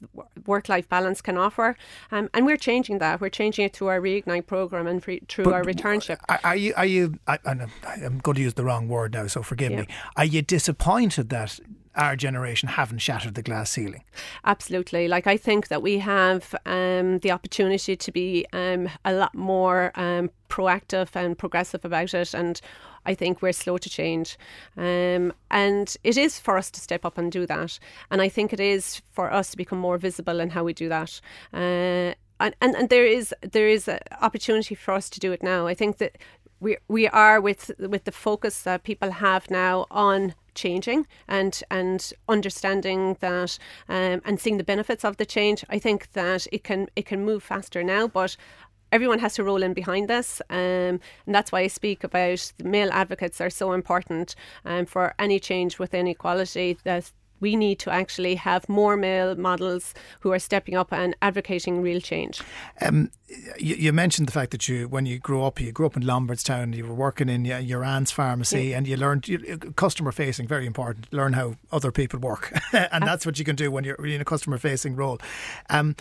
work 0.45 0.67
life 0.69 0.87
balance 0.89 1.21
can 1.21 1.37
offer. 1.37 1.75
Um, 2.11 2.29
and 2.33 2.45
we're 2.45 2.57
changing 2.57 2.99
that. 2.99 3.21
We're 3.21 3.29
changing 3.29 3.65
it 3.65 3.75
through 3.75 3.87
our 3.87 4.01
Reignite 4.01 4.47
program 4.47 4.87
and 4.87 5.01
pre- 5.01 5.21
through 5.27 5.45
But 5.45 5.53
our 5.53 5.63
returnship. 5.63 6.19
Are, 6.29 6.39
are 6.43 6.55
you? 6.55 6.73
Are 6.75 6.85
you? 6.85 7.19
I, 7.27 7.39
I'm 7.45 7.69
I'm 7.85 8.19
going 8.19 8.35
to 8.35 8.41
use 8.41 8.55
the 8.55 8.63
wrong 8.63 8.87
word 8.87 9.13
now, 9.13 9.27
so 9.27 9.43
forgive 9.43 9.71
Yeah. 9.71 9.81
me. 9.81 9.87
Are 10.17 10.25
you 10.25 10.41
disappointed 10.41 11.29
that 11.29 11.59
our 11.95 12.15
generation 12.15 12.69
haven't 12.69 12.99
shattered 12.99 13.35
the 13.35 13.41
glass 13.41 13.71
ceiling? 13.71 14.03
Absolutely. 14.45 15.07
Like 15.07 15.27
I 15.27 15.37
think 15.37 15.67
that 15.67 15.81
we 15.81 15.99
have 15.99 16.55
um, 16.65 17.19
the 17.19 17.31
opportunity 17.31 17.95
to 17.95 18.11
be 18.11 18.45
um, 18.53 18.89
a 19.05 19.13
lot 19.13 19.35
more 19.35 19.91
um, 19.95 20.29
proactive 20.49 21.15
and 21.15 21.37
progressive 21.37 21.85
about 21.85 22.13
it, 22.13 22.33
and 22.33 22.59
I 23.05 23.15
think 23.15 23.41
we're 23.41 23.53
slow 23.53 23.77
to 23.77 23.89
change. 23.89 24.37
Um, 24.77 25.33
and 25.51 25.95
it 26.03 26.17
is 26.17 26.39
for 26.39 26.57
us 26.57 26.71
to 26.71 26.79
step 26.79 27.05
up 27.05 27.17
and 27.17 27.31
do 27.31 27.45
that. 27.45 27.79
And 28.09 28.21
I 28.21 28.29
think 28.29 28.53
it 28.53 28.59
is 28.59 29.01
for 29.11 29.31
us 29.31 29.51
to 29.51 29.57
become 29.57 29.79
more 29.79 29.97
visible 29.97 30.39
in 30.39 30.51
how 30.51 30.63
we 30.63 30.73
do 30.73 30.89
that. 30.89 31.19
Uh, 31.53 32.13
and, 32.39 32.55
and, 32.61 32.75
and 32.75 32.89
there 32.89 33.05
is 33.05 33.33
there 33.41 33.69
is 33.69 33.87
an 33.87 33.99
opportunity 34.21 34.75
for 34.75 34.93
us 34.93 35.09
to 35.11 35.19
do 35.19 35.31
it 35.31 35.43
now. 35.43 35.67
I 35.67 35.73
think 35.73 35.97
that 35.97 36.17
we 36.63 36.77
we 36.87 37.07
are 37.09 37.39
with 37.41 37.71
with 37.77 38.05
the 38.05 38.11
focus 38.11 38.63
that 38.63 38.83
people 38.83 39.11
have 39.11 39.51
now 39.51 39.85
on 39.91 40.33
changing 40.55 41.05
and 41.27 41.61
and 41.69 42.13
understanding 42.27 43.17
that 43.19 43.57
um, 43.89 44.21
and 44.25 44.39
seeing 44.39 44.57
the 44.57 44.63
benefits 44.63 45.03
of 45.03 45.17
the 45.17 45.25
change. 45.25 45.65
I 45.69 45.79
think 45.79 46.13
that 46.13 46.47
it 46.51 46.63
can 46.63 46.87
it 46.95 47.05
can 47.05 47.25
move 47.25 47.43
faster 47.43 47.83
now, 47.83 48.07
but. 48.07 48.37
Everyone 48.91 49.17
has 49.17 49.33
to 49.33 49.43
roll 49.43 49.63
in 49.63 49.73
behind 49.73 50.07
this, 50.07 50.39
um, 50.51 50.99
and 51.25 51.33
that's 51.33 51.51
why 51.51 51.61
I 51.61 51.67
speak 51.67 52.03
about 52.03 52.53
male 52.63 52.91
advocates 52.91 53.41
are 53.41 53.49
so 53.49 53.71
important 53.71 54.35
um, 54.65 54.85
for 54.85 55.15
any 55.17 55.39
change 55.39 55.79
within 55.79 56.05
equality. 56.05 56.77
That 56.83 57.11
we 57.43 57.57
need 57.57 57.77
to 57.77 57.91
actually 57.91 58.35
have 58.35 58.67
more 58.69 58.95
male 58.95 59.35
models 59.35 59.93
who 60.21 60.31
are 60.31 60.39
stepping 60.39 60.75
up 60.75 60.93
and 60.93 61.13
advocating 61.21 61.81
real 61.81 61.99
change. 61.99 62.41
Um, 62.79 63.11
you, 63.59 63.75
you 63.75 63.91
mentioned 63.91 64.29
the 64.29 64.31
fact 64.31 64.51
that 64.51 64.69
you, 64.69 64.87
when 64.87 65.05
you 65.05 65.19
grew 65.19 65.43
up, 65.43 65.59
you 65.59 65.73
grew 65.73 65.85
up 65.85 65.97
in 65.97 66.03
Lombardstown. 66.03 66.73
You 66.73 66.85
were 66.85 66.93
working 66.93 67.27
in 67.27 67.43
your, 67.43 67.59
your 67.59 67.83
aunt's 67.83 68.11
pharmacy, 68.11 68.73
and 68.73 68.87
you 68.87 68.95
learned 68.95 69.27
you, 69.27 69.57
customer 69.75 70.13
facing. 70.13 70.47
Very 70.47 70.65
important. 70.65 71.11
Learn 71.11 71.33
how 71.33 71.55
other 71.69 71.91
people 71.91 72.17
work, 72.19 72.57
and 72.73 73.05
that's 73.05 73.25
what 73.25 73.37
you 73.37 73.43
can 73.43 73.57
do 73.57 73.69
when 73.69 73.83
you're 73.83 74.07
in 74.07 74.21
a 74.21 74.25
customer 74.25 74.57
facing 74.57 74.95
role. 74.95 75.19
Um, 75.69 75.97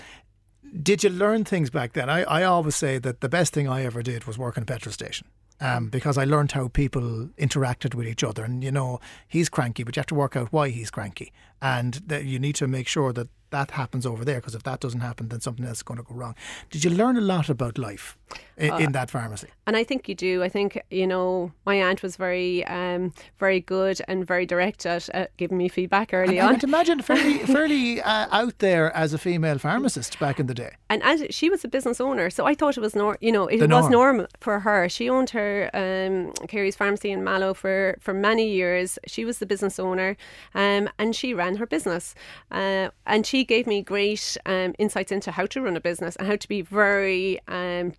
did 0.80 1.02
you 1.02 1.10
learn 1.10 1.44
things 1.44 1.70
back 1.70 1.92
then? 1.92 2.08
I, 2.08 2.22
I 2.22 2.44
always 2.44 2.76
say 2.76 2.98
that 2.98 3.20
the 3.20 3.28
best 3.28 3.52
thing 3.52 3.68
I 3.68 3.84
ever 3.84 4.00
did 4.02 4.24
was 4.24 4.38
work 4.38 4.56
in 4.56 4.62
a 4.62 4.66
petrol 4.66 4.92
station. 4.92 5.26
Um, 5.62 5.90
because 5.90 6.18
I 6.18 6.24
learned 6.24 6.52
how 6.52 6.66
people 6.66 7.28
interacted 7.38 7.94
with 7.94 8.08
each 8.08 8.24
other. 8.24 8.42
And, 8.42 8.64
you 8.64 8.72
know, 8.72 8.98
he's 9.28 9.48
cranky, 9.48 9.84
but 9.84 9.94
you 9.94 10.00
have 10.00 10.06
to 10.06 10.14
work 10.16 10.36
out 10.36 10.52
why 10.52 10.70
he's 10.70 10.90
cranky. 10.90 11.32
And 11.60 11.94
that 12.06 12.24
you 12.24 12.40
need 12.40 12.56
to 12.56 12.66
make 12.66 12.88
sure 12.88 13.12
that 13.12 13.28
that 13.52 13.70
happens 13.70 14.04
over 14.04 14.24
there, 14.24 14.40
because 14.40 14.54
if 14.56 14.62
that 14.64 14.80
doesn't 14.80 15.00
happen, 15.00 15.28
then 15.28 15.40
something 15.40 15.64
else 15.64 15.78
is 15.78 15.82
going 15.84 15.98
to 15.98 16.04
go 16.04 16.14
wrong. 16.14 16.34
Did 16.70 16.84
you 16.84 16.90
learn 16.90 17.16
a 17.16 17.20
lot 17.20 17.48
about 17.48 17.78
life 17.78 18.18
in, 18.56 18.72
in 18.80 18.92
that 18.92 19.10
pharmacy? 19.10 19.48
And 19.66 19.76
I 19.76 19.84
think 19.84 20.08
you 20.08 20.14
do. 20.16 20.42
I 20.42 20.48
think 20.48 20.80
you 20.90 21.06
know 21.06 21.52
my 21.64 21.76
aunt 21.76 22.02
was 22.02 22.16
very, 22.16 22.66
um, 22.66 23.12
very 23.38 23.60
good 23.60 24.00
and 24.08 24.26
very 24.26 24.44
direct 24.46 24.84
at 24.86 25.08
uh, 25.14 25.26
giving 25.36 25.56
me 25.58 25.68
feedback 25.68 26.12
early 26.12 26.40
I 26.40 26.46
on. 26.46 26.52
would 26.54 26.64
imagine 26.64 27.00
fairly, 27.10 27.38
fairly 27.38 28.00
uh, 28.02 28.26
out 28.30 28.58
there 28.58 28.94
as 28.96 29.14
a 29.14 29.18
female 29.18 29.58
pharmacist 29.58 30.18
back 30.18 30.40
in 30.40 30.46
the 30.46 30.54
day. 30.54 30.72
and 30.90 31.02
as 31.04 31.24
she 31.30 31.48
was 31.50 31.64
a 31.64 31.68
business 31.68 32.00
owner, 32.00 32.28
so 32.30 32.44
I 32.46 32.54
thought 32.54 32.76
it 32.76 32.80
was 32.80 32.94
nor 32.94 33.16
you 33.20 33.32
know 33.32 33.46
it 33.46 33.58
The 33.60 33.68
was 33.68 33.88
norm. 33.88 34.16
normal 34.16 34.26
for 34.40 34.60
her. 34.60 34.88
She 34.88 35.08
owned 35.10 35.30
her 35.30 35.70
um, 35.74 36.32
Carey's 36.48 36.76
pharmacy 36.76 37.10
in 37.12 37.22
Mallow 37.24 37.54
for 37.54 37.96
for 38.00 38.14
many 38.14 38.48
years. 38.48 38.98
She 39.06 39.24
was 39.24 39.38
the 39.38 39.46
business 39.46 39.78
owner, 39.78 40.16
um, 40.54 40.88
and 40.98 41.14
she 41.14 41.34
ran 41.34 41.56
her 41.56 41.66
business, 41.66 42.14
uh, 42.50 42.88
and 43.06 43.26
she 43.26 43.41
gave 43.44 43.66
me 43.66 43.82
great 43.82 44.36
um, 44.46 44.74
insights 44.78 45.12
into 45.12 45.30
how 45.32 45.46
to 45.46 45.60
run 45.60 45.76
a 45.76 45.80
business 45.80 46.16
and 46.16 46.26
how 46.26 46.36
to 46.36 46.48
be 46.48 46.62
very. 46.62 47.40
Um, 47.48 47.94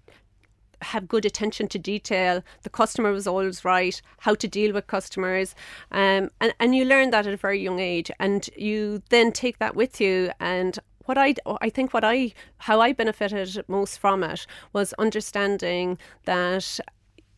have 0.81 1.07
good 1.07 1.23
attention 1.23 1.69
to 1.69 1.79
detail. 1.79 2.43
The 2.63 2.69
customer 2.69 3.13
was 3.13 3.25
always 3.25 3.63
right. 3.63 4.01
How 4.17 4.35
to 4.35 4.47
deal 4.49 4.73
with 4.73 4.87
customers, 4.87 5.55
um, 5.91 6.29
and 6.41 6.53
and 6.59 6.75
you 6.75 6.83
learn 6.83 7.11
that 7.11 7.25
at 7.25 7.33
a 7.33 7.37
very 7.37 7.61
young 7.61 7.79
age, 7.79 8.11
and 8.19 8.49
you 8.57 9.01
then 9.09 9.31
take 9.31 9.59
that 9.59 9.75
with 9.75 10.01
you. 10.01 10.31
And 10.41 10.77
what 11.05 11.17
I 11.17 11.35
I 11.61 11.69
think 11.69 11.93
what 11.93 12.03
I 12.03 12.33
how 12.57 12.79
I 12.81 12.93
benefited 12.93 13.63
most 13.67 13.99
from 13.99 14.23
it 14.23 14.45
was 14.71 14.93
understanding 14.93 15.97
that 16.25 16.79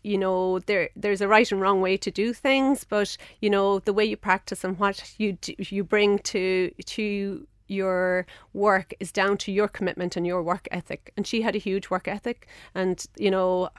you 0.04 0.18
know 0.18 0.60
there 0.60 0.90
there's 0.96 1.22
a 1.22 1.28
right 1.28 1.52
and 1.52 1.60
wrong 1.60 1.82
way 1.82 1.98
to 1.98 2.12
do 2.12 2.32
things 2.32 2.84
but 2.84 3.18
you 3.42 3.50
know 3.50 3.80
the 3.80 3.94
way 3.94 4.06
you 4.06 4.16
practice 4.16 4.64
and 4.64 4.78
what 4.78 5.16
you 5.18 5.34
do, 5.34 5.56
you 5.58 5.84
bring 5.84 6.20
to 6.20 6.72
to 6.86 7.48
your 7.68 8.26
work 8.54 8.94
is 9.00 9.12
down 9.12 9.38
to 9.40 9.52
your 9.52 9.68
commitment 9.68 10.16
and 10.16 10.26
your 10.26 10.42
work 10.44 10.68
ethic. 10.72 11.12
And 11.18 11.26
she 11.26 11.42
had 11.42 11.56
a 11.56 11.60
huge 11.60 11.90
work 11.90 12.08
ethic. 12.08 12.48
And 12.74 13.06
you 13.18 13.32
know 13.32 13.70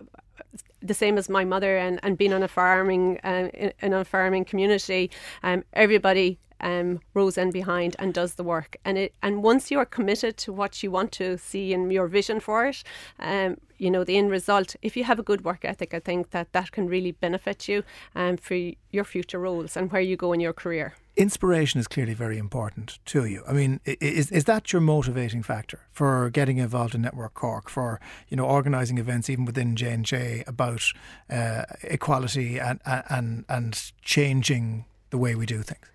the 0.82 0.94
same 0.94 1.18
as 1.18 1.28
my 1.28 1.44
mother 1.44 1.76
and, 1.76 1.98
and 2.02 2.18
being 2.18 2.32
on 2.32 2.42
a 2.42 2.48
farming 2.48 3.18
uh, 3.24 3.48
in, 3.54 3.72
in 3.80 3.92
a 3.92 4.04
farming 4.04 4.44
community 4.44 5.10
um, 5.42 5.64
everybody 5.72 6.38
um, 6.60 7.00
rows 7.14 7.38
in 7.38 7.50
behind 7.50 7.96
and 7.98 8.14
does 8.14 8.34
the 8.34 8.44
work 8.44 8.76
and 8.84 8.98
it 8.98 9.14
and 9.22 9.42
once 9.42 9.70
you 9.70 9.78
are 9.78 9.84
committed 9.84 10.36
to 10.36 10.52
what 10.52 10.82
you 10.82 10.90
want 10.90 11.12
to 11.12 11.36
see 11.38 11.72
and 11.72 11.92
your 11.92 12.06
vision 12.06 12.40
for 12.40 12.66
it 12.66 12.82
um, 13.20 13.56
you 13.78 13.90
know 13.90 14.04
the 14.04 14.16
end 14.16 14.30
result 14.30 14.76
if 14.82 14.96
you 14.96 15.04
have 15.04 15.18
a 15.18 15.22
good 15.22 15.44
work 15.44 15.64
ethic 15.64 15.92
I 15.94 16.00
think 16.00 16.30
that 16.30 16.52
that 16.52 16.72
can 16.72 16.86
really 16.88 17.12
benefit 17.12 17.68
you 17.68 17.82
um, 18.14 18.36
for 18.36 18.54
your 18.90 19.04
future 19.04 19.38
roles 19.38 19.76
and 19.76 19.90
where 19.92 20.02
you 20.02 20.16
go 20.16 20.32
in 20.32 20.40
your 20.40 20.52
career 20.52 20.94
Inspiration 21.16 21.80
is 21.80 21.88
clearly 21.88 22.12
very 22.12 22.36
important 22.36 22.98
to 23.06 23.24
you. 23.24 23.42
I 23.48 23.54
mean, 23.54 23.80
is 23.86 24.30
is 24.30 24.44
that 24.44 24.70
your 24.70 24.82
motivating 24.82 25.42
factor 25.42 25.80
for 25.90 26.28
getting 26.28 26.58
involved 26.58 26.94
in 26.94 27.00
Network 27.00 27.32
Cork, 27.32 27.70
for 27.70 28.00
you 28.28 28.36
know 28.36 28.44
organising 28.44 28.98
events 28.98 29.30
even 29.30 29.46
within 29.46 29.76
J 29.76 29.92
and 29.92 30.04
J 30.04 30.44
about 30.46 30.82
uh, 31.30 31.62
equality 31.84 32.58
and 32.60 32.80
and 32.84 33.46
and 33.48 33.92
changing 34.02 34.84
the 35.08 35.16
way 35.16 35.34
we 35.34 35.46
do 35.46 35.62
things? 35.62 35.86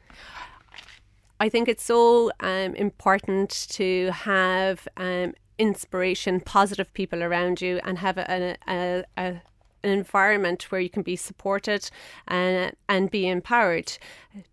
I 1.42 1.50
think 1.50 1.68
it's 1.68 1.84
so 1.84 2.32
um, 2.40 2.76
important 2.76 3.66
to 3.72 4.12
have 4.12 4.88
um, 4.96 5.34
inspiration, 5.58 6.40
positive 6.40 6.94
people 6.94 7.24
around 7.24 7.62
you, 7.62 7.80
and 7.84 7.98
have 7.98 8.20
a, 8.20 8.58
a, 8.70 9.04
a 9.18 9.42
an 9.84 9.92
environment 9.92 10.72
where 10.72 10.82
you 10.82 10.90
can 10.90 11.04
be 11.04 11.16
supported 11.16 11.90
and 12.28 12.76
and 12.88 13.10
be 13.10 13.28
empowered 13.28 13.98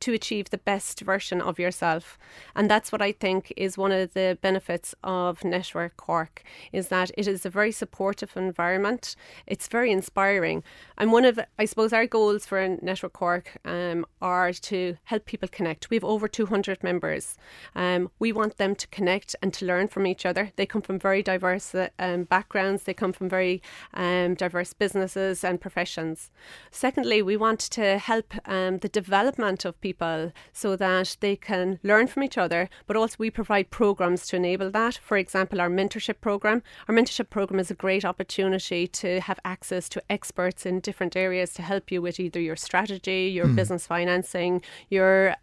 to 0.01 0.13
achieve 0.13 0.51
the 0.51 0.59
best 0.59 1.01
version 1.01 1.41
of 1.41 1.59
yourself. 1.59 2.19
And 2.57 2.69
that's 2.69 2.91
what 2.91 3.01
I 3.01 3.13
think 3.13 3.53
is 3.57 3.79
one 3.79 3.93
of 3.93 4.13
the 4.15 4.37
benefits 4.41 4.95
of 5.05 5.45
Network 5.45 5.97
Cork 5.97 6.43
is 6.73 6.89
that 6.89 7.11
it 7.17 7.29
is 7.29 7.47
a 7.47 7.51
very 7.51 7.71
supportive 7.71 8.37
environment. 8.37 9.15
It's 9.47 9.69
very 9.69 9.93
inspiring. 9.93 10.65
And 10.97 11.13
one 11.13 11.25
of 11.25 11.39
I 11.59 11.65
suppose 11.65 11.93
our 11.93 12.07
goals 12.07 12.47
for 12.47 12.77
Network 12.83 13.13
Cork 13.13 13.59
um, 13.65 14.05
are 14.21 14.53
to 14.53 14.97
help 15.05 15.27
people 15.27 15.49
connect. 15.49 15.91
We 15.91 15.97
have 15.97 16.05
over 16.05 16.27
200 16.27 16.83
members. 16.83 17.37
Um, 17.77 18.11
we 18.19 18.33
want 18.33 18.57
them 18.57 18.75
to 18.75 18.87
connect 18.89 19.37
and 19.43 19.53
to 19.55 19.67
learn 19.67 19.89
from 19.89 20.07
each 20.07 20.27
other. 20.27 20.53
They 20.57 20.67
come 20.67 20.83
from 20.83 20.99
very 20.99 21.23
diverse 21.23 21.75
uh, 21.75 21.89
um, 21.99 22.25
backgrounds. 22.25 22.83
They 22.83 22.95
come 22.95 23.13
from 23.13 23.29
very 23.29 23.63
um, 23.95 24.35
diverse 24.35 24.73
businesses 24.73 25.18
and 25.19 25.61
professions. 25.61 26.31
Secondly, 26.71 27.23
we 27.23 27.37
want 27.37 27.61
to 27.61 27.99
help 27.99 28.35
um, 28.45 28.79
the 28.79 28.89
development 28.89 29.65
of 29.65 29.81
people 29.81 30.33
so 30.53 30.77
that 30.77 31.17
they 31.21 31.37
can 31.37 31.79
learn 31.83 32.07
from 32.07 32.23
each 32.23 32.39
other, 32.39 32.69
but 32.87 32.97
also 32.97 33.17
we 33.19 33.31
provide 33.31 33.71
programs 33.71 34.27
to 34.27 34.37
enable 34.37 34.71
that. 34.71 34.99
For 35.03 35.17
example, 35.17 35.61
our 35.61 35.71
mentorship 35.71 36.21
program. 36.21 36.63
Our 36.89 36.95
mentorship 36.95 37.31
program 37.31 37.61
is 37.61 37.71
a 37.71 37.75
great 37.75 38.05
opportunity 38.05 38.87
to 38.87 39.21
have 39.21 39.41
access 39.45 39.89
to 39.91 40.03
experts 40.11 40.67
in 40.67 40.81
different 40.81 41.17
areas 41.17 41.53
to 41.55 41.63
help 41.63 41.91
you 41.91 42.01
with 42.03 42.21
either 42.21 42.41
your 42.41 42.57
strategy, 42.57 43.31
your 43.35 43.47
business 43.47 43.87
financing, 43.87 44.63
your 44.89 45.35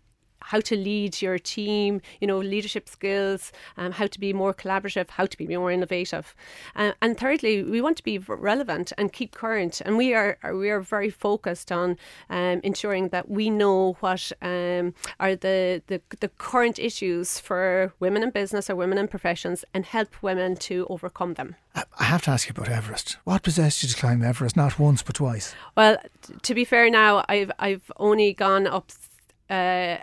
how 0.52 0.60
to 0.60 0.76
lead 0.76 1.22
your 1.22 1.38
team, 1.38 2.02
you 2.22 2.28
know, 2.28 2.40
leadership 2.40 2.88
skills, 2.88 3.52
um, 3.78 3.92
how 3.94 4.08
to 4.08 4.20
be 4.20 4.34
more 4.34 4.54
collaborative, 4.54 5.10
how 5.10 5.26
to 5.26 5.38
be 5.38 5.48
more 5.48 5.72
innovative, 5.72 6.36
uh, 6.76 6.92
and 7.02 7.18
thirdly, 7.18 7.64
we 7.64 7.82
want 7.82 7.98
to 7.98 8.04
be 8.04 8.18
relevant 8.18 8.94
and 8.98 9.12
keep 9.12 9.32
current. 9.34 9.82
And 9.86 9.98
we 9.98 10.14
are 10.14 10.38
we 10.54 10.70
are 10.70 10.82
very 10.82 11.10
focused 11.10 11.72
on 11.72 11.98
um, 12.30 12.62
ensuring 12.64 13.10
that 13.10 13.30
we 13.30 13.50
know 13.50 13.98
what 14.00 14.32
um, 14.42 14.94
are 15.20 15.36
the, 15.36 15.82
the 15.88 16.02
the 16.20 16.30
current 16.38 16.80
issues 16.80 17.40
for 17.40 17.94
women 18.00 18.24
in 18.24 18.32
business 18.32 18.70
or 18.70 18.76
women 18.76 18.98
in 18.98 19.08
professions, 19.08 19.66
and 19.74 19.86
help 19.86 20.22
women 20.22 20.56
to 20.56 20.86
overcome 20.90 21.34
them. 21.36 21.56
I 22.00 22.06
have 22.06 22.22
to 22.24 22.32
ask 22.32 22.48
you 22.48 22.54
about 22.56 22.70
Everest. 22.70 23.18
What 23.26 23.44
possessed 23.44 23.84
you 23.84 23.90
to 23.90 23.96
climb 23.96 24.24
Everest 24.24 24.56
not 24.56 24.80
once 24.80 25.02
but 25.02 25.16
twice? 25.16 25.54
Well, 25.76 25.98
t- 26.22 26.34
to 26.42 26.56
be 26.56 26.66
fair, 26.66 26.90
now 26.90 27.26
I've 27.28 27.52
I've 27.60 27.92
only 27.98 28.34
gone 28.34 28.68
up 28.68 28.92
uh, 29.50 29.98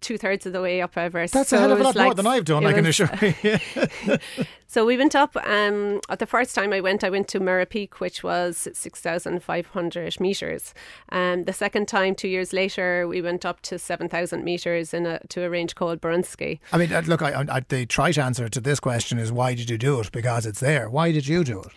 two 0.00 0.18
thirds 0.18 0.46
of 0.46 0.52
the 0.52 0.62
way 0.62 0.80
up 0.82 0.96
Everest. 0.96 1.34
That's 1.34 1.50
So 1.50 1.56
a 1.56 1.60
hell 1.60 1.72
of 1.72 1.80
a 1.80 1.82
lot 1.82 1.96
more 1.96 2.14
than 2.14 2.26
I've 2.26 2.44
done, 2.44 2.64
I 2.66 2.72
can 2.72 2.86
assure 2.86 3.10
you. 3.42 3.58
So 4.68 4.84
we 4.84 4.96
went 4.96 5.14
up. 5.14 5.36
Um, 5.36 6.00
at 6.08 6.18
the 6.18 6.26
first 6.26 6.54
time 6.54 6.72
I 6.72 6.80
went, 6.80 7.04
I 7.04 7.08
went 7.08 7.28
to 7.28 7.40
Mera 7.40 7.64
Peak, 7.66 8.00
which 8.00 8.22
was 8.24 8.68
six 8.74 9.00
thousand 9.00 9.42
five 9.42 9.68
hundred 9.68 10.20
meters. 10.20 10.74
Um, 11.10 11.44
the 11.44 11.52
second 11.52 11.86
time, 11.86 12.14
two 12.14 12.28
years 12.28 12.52
later, 12.52 13.06
we 13.06 13.22
went 13.22 13.46
up 13.46 13.62
to 13.62 13.78
seven 13.78 14.08
thousand 14.08 14.44
meters 14.44 14.92
in 14.92 15.06
a, 15.06 15.20
to 15.28 15.44
a 15.44 15.50
range 15.50 15.76
called 15.76 16.00
Baruntse. 16.00 16.58
I 16.72 16.78
mean, 16.78 16.92
uh, 16.92 17.02
look, 17.06 17.22
I, 17.22 17.44
I, 17.48 17.60
the 17.60 17.86
trite 17.86 18.18
answer 18.18 18.48
to 18.48 18.60
this 18.60 18.80
question 18.80 19.18
is 19.18 19.30
why 19.30 19.54
did 19.54 19.70
you 19.70 19.78
do 19.78 20.00
it? 20.00 20.10
Because 20.10 20.46
it's 20.46 20.60
there. 20.60 20.90
Why 20.90 21.12
did 21.12 21.26
you 21.28 21.44
do 21.44 21.60
it? 21.62 21.72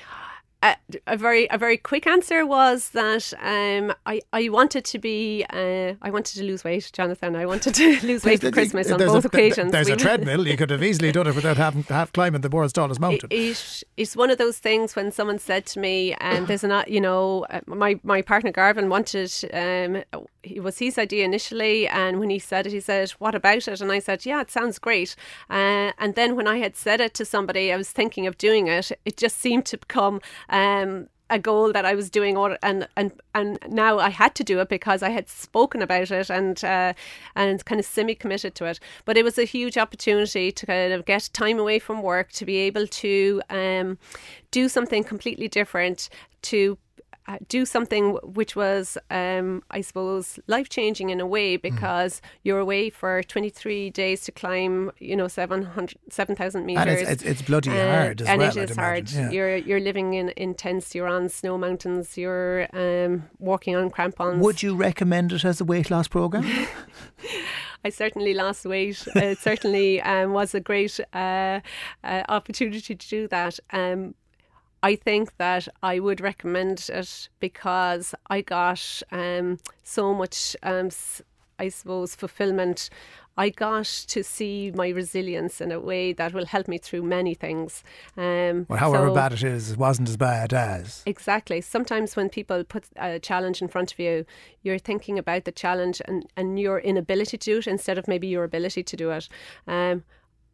A, 0.61 0.75
a 1.07 1.15
very 1.15 1.49
a 1.49 1.57
very 1.57 1.77
quick 1.77 2.05
answer 2.05 2.45
was 2.45 2.89
that 2.89 3.33
um, 3.41 3.93
I 4.05 4.21
I 4.33 4.49
wanted 4.49 4.83
to 4.85 4.99
be 4.99 5.45
uh, 5.49 5.93
I 6.01 6.09
wanted 6.09 6.37
to 6.37 6.43
lose 6.43 6.65
weight, 6.65 6.89
Jonathan. 6.91 7.35
I 7.35 7.45
wanted 7.45 7.75
to 7.75 7.99
lose 8.05 8.25
weight 8.25 8.41
for 8.41 8.51
Christmas 8.51 8.91
on 8.91 8.99
There's 8.99 9.11
both 9.11 9.25
a, 9.25 9.27
occasions. 9.29 9.71
There's 9.71 9.87
a 9.87 9.95
treadmill. 10.05 10.47
You 10.47 10.57
could 10.57 10.69
have 10.69 10.83
easily 10.83 11.13
done 11.13 11.27
it 11.27 11.35
without 11.35 11.55
having 11.55 11.83
to 11.85 11.93
have 11.93 12.11
climbing 12.11 12.41
the 12.41 12.49
world's 12.49 12.73
tallest 12.73 12.99
mountain. 12.99 13.29
It, 13.31 13.83
it's 13.95 14.15
one 14.17 14.29
of 14.29 14.37
those 14.37 14.57
things 14.57 14.95
when 14.97 15.11
someone 15.11 15.39
said 15.39 15.65
to 15.67 15.79
me, 15.79 16.13
um, 16.15 16.45
"There's 16.45 16.65
an, 16.65 16.83
you 16.87 16.99
know, 16.99 17.45
uh, 17.49 17.61
my 17.65 17.97
my 18.03 18.21
partner 18.21 18.51
Garvin 18.51 18.89
wanted, 18.89 19.31
um, 19.53 20.03
it 20.43 20.61
was 20.61 20.79
his 20.79 20.97
idea 20.97 21.23
initially, 21.23 21.87
and 21.87 22.19
when 22.19 22.29
he 22.29 22.39
said 22.39 22.67
it, 22.67 22.73
he 22.73 22.81
said, 22.81 23.11
"What 23.11 23.33
about 23.33 23.69
it?" 23.69 23.79
And 23.79 23.93
I 23.93 23.99
said, 23.99 24.25
"Yeah, 24.25 24.41
it 24.41 24.51
sounds 24.51 24.77
great." 24.77 25.15
Uh, 25.49 25.93
and 25.99 26.15
then 26.15 26.35
when 26.35 26.47
I 26.47 26.57
had 26.57 26.75
said 26.75 26.99
it 26.99 27.13
to 27.13 27.23
somebody, 27.23 27.71
I 27.71 27.77
was 27.77 27.91
thinking 27.91 28.27
of 28.27 28.37
doing 28.37 28.67
it. 28.67 28.91
It 29.05 29.15
just 29.15 29.39
seemed 29.39 29.65
to 29.67 29.77
become. 29.77 30.19
Um, 30.49 31.07
a 31.29 31.37
goal 31.37 31.71
that 31.73 31.85
I 31.85 31.93
was 31.93 32.09
doing, 32.09 32.37
all, 32.37 32.55
and 32.63 32.87
and 32.97 33.11
and 33.35 33.59
now 33.69 33.99
I 33.99 34.09
had 34.09 34.33
to 34.35 34.43
do 34.43 34.59
it 34.59 34.69
because 34.69 35.03
I 35.03 35.09
had 35.09 35.29
spoken 35.29 35.81
about 35.81 36.11
it 36.11 36.29
and 36.29 36.63
uh, 36.63 36.93
and 37.35 37.63
kind 37.65 37.79
of 37.79 37.85
semi 37.85 38.15
committed 38.15 38.55
to 38.55 38.65
it. 38.65 38.79
But 39.05 39.17
it 39.17 39.23
was 39.23 39.37
a 39.37 39.43
huge 39.43 39.77
opportunity 39.77 40.51
to 40.51 40.65
kind 40.65 40.93
of 40.93 41.05
get 41.05 41.29
time 41.33 41.59
away 41.59 41.79
from 41.79 42.01
work 42.01 42.31
to 42.33 42.45
be 42.45 42.57
able 42.57 42.87
to 42.87 43.41
um, 43.49 43.97
do 44.51 44.67
something 44.67 45.03
completely 45.03 45.47
different 45.47 46.09
to 46.43 46.77
uh, 47.29 47.37
do 47.47 47.63
something 47.65 48.13
which 48.23 48.55
was, 48.55 48.97
um, 49.11 49.61
I 49.69 49.81
suppose, 49.81 50.39
life 50.47 50.67
changing 50.69 51.11
in 51.11 51.19
a 51.19 51.27
way 51.27 51.57
because 51.57 52.21
you're 52.43 52.57
away 52.59 52.89
for 52.89 53.21
23 53.21 53.91
days 53.91 54.21
to 54.21 54.31
climb, 54.31 54.91
you 54.97 55.15
know, 55.15 55.27
700, 55.27 55.95
7,000 56.09 56.65
meters. 56.65 56.81
And 56.81 56.89
it's, 56.89 57.11
it's, 57.11 57.23
it's 57.23 57.41
bloody 57.43 57.69
Uh, 57.69 57.91
hard 57.95 58.21
as 58.21 58.27
and 58.27 58.39
well. 58.39 58.57
it 58.57 58.71
I'd 58.71 58.75
hard. 58.75 59.11
Yeah. 59.11 59.29
You're 59.29 59.57
you're 59.57 59.79
living 59.79 60.15
in 60.15 60.33
intense. 60.37 60.95
You're 60.95 61.07
on 61.07 61.29
snow 61.29 61.57
mountains. 61.57 62.17
You're 62.17 62.67
um, 62.73 63.29
walking 63.37 63.75
on 63.75 63.91
crampons. 63.91 64.41
Would 64.41 64.63
you 64.63 64.75
recommend 64.75 65.31
it 65.31 65.45
as 65.45 65.61
a 65.61 65.65
weight 65.65 65.91
loss 65.91 66.07
program? 66.07 66.45
I 67.85 67.89
certainly 67.89 68.33
lost 68.33 68.65
weight. 68.65 69.07
It 69.15 69.37
certainly 69.37 70.01
um, 70.01 70.33
was 70.33 70.53
a 70.53 70.59
great 70.59 70.99
uh, 71.13 71.61
uh, 72.03 72.23
opportunity 72.27 72.95
to 72.95 73.07
do 73.07 73.27
that. 73.29 73.59
Um, 73.71 74.15
I 74.81 74.95
think 74.95 75.35
that 75.37 75.67
I 75.83 75.99
would 75.99 76.21
recommend 76.21 76.89
it 76.93 77.29
because 77.39 78.15
I 78.27 78.41
got 78.41 79.01
um, 79.11 79.57
so 79.83 80.13
much, 80.13 80.55
um, 80.63 80.89
I 81.57 81.69
suppose, 81.69 82.15
fulfillment. 82.15 82.89
I 83.37 83.49
got 83.49 83.85
to 83.85 84.23
see 84.23 84.71
my 84.75 84.89
resilience 84.89 85.61
in 85.61 85.71
a 85.71 85.79
way 85.79 86.11
that 86.13 86.33
will 86.33 86.45
help 86.45 86.67
me 86.67 86.77
through 86.77 87.03
many 87.03 87.33
things. 87.33 87.83
Um, 88.17 88.65
Or 88.69 88.77
however 88.77 89.07
so- 89.07 89.13
bad 89.15 89.33
it 89.33 89.43
is, 89.43 89.71
it 89.71 89.77
wasn't 89.77 90.09
as 90.09 90.17
bad 90.17 90.53
as. 90.53 91.03
Exactly. 91.05 91.61
Sometimes 91.61 92.15
when 92.17 92.29
people 92.29 92.63
put 92.65 92.85
a 92.97 93.19
challenge 93.19 93.61
in 93.61 93.69
front 93.69 93.93
of 93.93 93.99
you, 93.99 94.25
you're 94.61 94.79
thinking 94.79 95.17
about 95.17 95.45
the 95.45 95.53
challenge 95.53 96.01
and, 96.05 96.25
and 96.35 96.59
your 96.59 96.79
inability 96.79 97.37
to 97.37 97.45
do 97.51 97.57
it 97.59 97.67
instead 97.67 97.97
of 97.97 98.07
maybe 98.09 98.27
your 98.27 98.43
ability 98.43 98.83
to 98.83 98.97
do 98.97 99.11
it. 99.11 99.29
Um, 99.67 100.03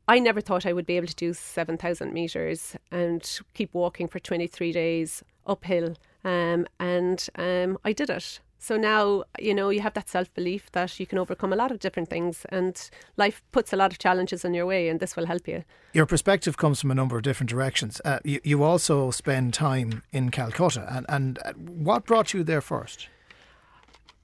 I 0.07 0.19
never 0.19 0.41
thought 0.41 0.65
I 0.65 0.74
would 0.74 0.85
be 0.85 0.97
able 0.97 1.07
to 1.07 1.15
do 1.15 1.33
7,000 1.33 2.13
metres 2.13 2.75
and 2.91 3.39
keep 3.53 3.74
walking 3.74 4.07
for 4.07 4.19
23 4.19 4.71
days 4.71 5.24
uphill. 5.47 5.95
Um, 6.24 6.67
and 6.79 7.27
um, 7.35 7.77
I 7.83 7.93
did 7.93 8.09
it. 8.09 8.39
So 8.57 8.77
now, 8.77 9.25
you 9.39 9.53
know, 9.53 9.69
you 9.69 9.81
have 9.81 9.93
that 9.93 10.09
self 10.09 10.33
belief 10.33 10.71
that 10.71 11.00
you 11.00 11.05
can 11.05 11.19
overcome 11.19 11.53
a 11.53 11.55
lot 11.55 11.71
of 11.71 11.79
different 11.79 12.09
things 12.09 12.45
and 12.50 12.89
life 13.15 13.43
puts 13.51 13.74
a 13.74 13.75
lot 13.75 13.91
of 13.91 14.00
challenges 14.00 14.43
in 14.43 14.55
your 14.55 14.65
way 14.65 14.89
and 14.89 15.00
this 15.00 15.15
will 15.15 15.27
help 15.27 15.47
you. 15.47 15.63
Your 15.93 16.07
perspective 16.07 16.57
comes 16.57 16.81
from 16.81 16.89
a 16.89 16.95
number 16.95 17.15
of 17.15 17.21
different 17.21 17.50
directions. 17.50 18.01
Uh, 18.03 18.19
you, 18.24 18.39
you 18.43 18.63
also 18.63 19.12
spend 19.12 19.53
time 19.53 20.01
in 20.12 20.31
Calcutta. 20.31 20.88
And, 20.89 21.05
and 21.09 21.39
uh, 21.45 21.53
what 21.53 22.05
brought 22.05 22.33
you 22.33 22.43
there 22.43 22.62
first? 22.62 23.07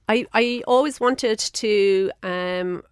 I, 0.08 0.26
I 0.32 0.62
always 0.66 0.98
wanted 0.98 1.38
to 1.38 2.10
um, 2.24 2.82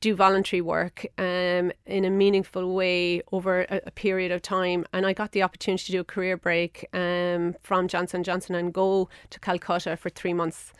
do 0.00 0.14
voluntary 0.14 0.60
work 0.60 1.06
um, 1.18 1.72
in 1.86 2.04
a 2.04 2.10
meaningful 2.10 2.74
way 2.74 3.22
over 3.32 3.62
a, 3.62 3.80
a 3.86 3.90
period 3.90 4.32
of 4.32 4.42
time, 4.42 4.86
and 4.92 5.06
I 5.06 5.12
got 5.12 5.32
the 5.32 5.42
opportunity 5.42 5.84
to 5.86 5.92
do 5.92 6.00
a 6.00 6.04
career 6.04 6.36
break 6.36 6.86
um, 6.92 7.56
from 7.62 7.88
Johnson 7.88 8.22
Johnson 8.22 8.54
and 8.54 8.72
go 8.72 9.08
to 9.30 9.40
Calcutta 9.40 9.96
for 9.96 10.10
three 10.10 10.34
months, 10.34 10.72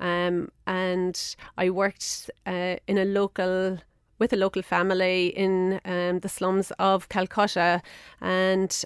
um, 0.00 0.50
and 0.66 1.36
I 1.56 1.70
worked 1.70 2.30
uh, 2.46 2.76
in 2.86 2.98
a 2.98 3.04
local 3.04 3.78
with 4.18 4.32
a 4.32 4.36
local 4.36 4.62
family 4.62 5.26
in 5.28 5.80
um, 5.84 6.20
the 6.20 6.28
slums 6.28 6.72
of 6.78 7.08
Calcutta, 7.08 7.82
and 8.20 8.84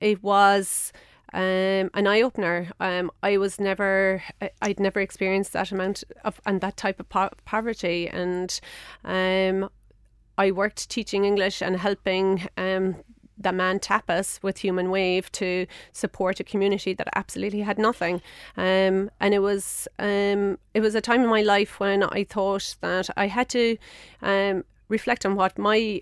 it 0.00 0.22
was 0.22 0.92
um, 1.32 1.90
an 1.94 2.06
eye 2.06 2.22
opener. 2.22 2.68
Um, 2.80 3.10
I 3.22 3.36
was 3.36 3.58
never, 3.60 4.22
I'd 4.60 4.80
never 4.80 5.00
experienced 5.00 5.52
that 5.52 5.72
amount 5.72 6.04
of 6.24 6.40
and 6.46 6.60
that 6.60 6.76
type 6.76 7.00
of 7.00 7.08
po- 7.08 7.30
poverty, 7.44 8.08
and 8.08 8.60
um, 9.04 9.70
I 10.38 10.50
worked 10.50 10.88
teaching 10.88 11.24
English 11.24 11.62
and 11.62 11.76
helping 11.76 12.48
um, 12.56 12.96
the 13.38 13.52
man 13.52 13.78
Tapas 13.78 14.42
with 14.42 14.58
Human 14.58 14.90
Wave 14.90 15.30
to 15.32 15.66
support 15.92 16.40
a 16.40 16.44
community 16.44 16.94
that 16.94 17.08
absolutely 17.14 17.60
had 17.60 17.78
nothing. 17.78 18.22
Um, 18.56 19.10
and 19.20 19.34
it 19.34 19.40
was 19.40 19.88
um, 19.98 20.58
it 20.74 20.80
was 20.80 20.94
a 20.94 21.00
time 21.00 21.22
in 21.22 21.28
my 21.28 21.42
life 21.42 21.80
when 21.80 22.02
I 22.02 22.24
thought 22.24 22.76
that 22.80 23.10
I 23.16 23.26
had 23.26 23.48
to 23.50 23.76
um, 24.22 24.64
reflect 24.88 25.26
on 25.26 25.34
what 25.34 25.58
my 25.58 26.00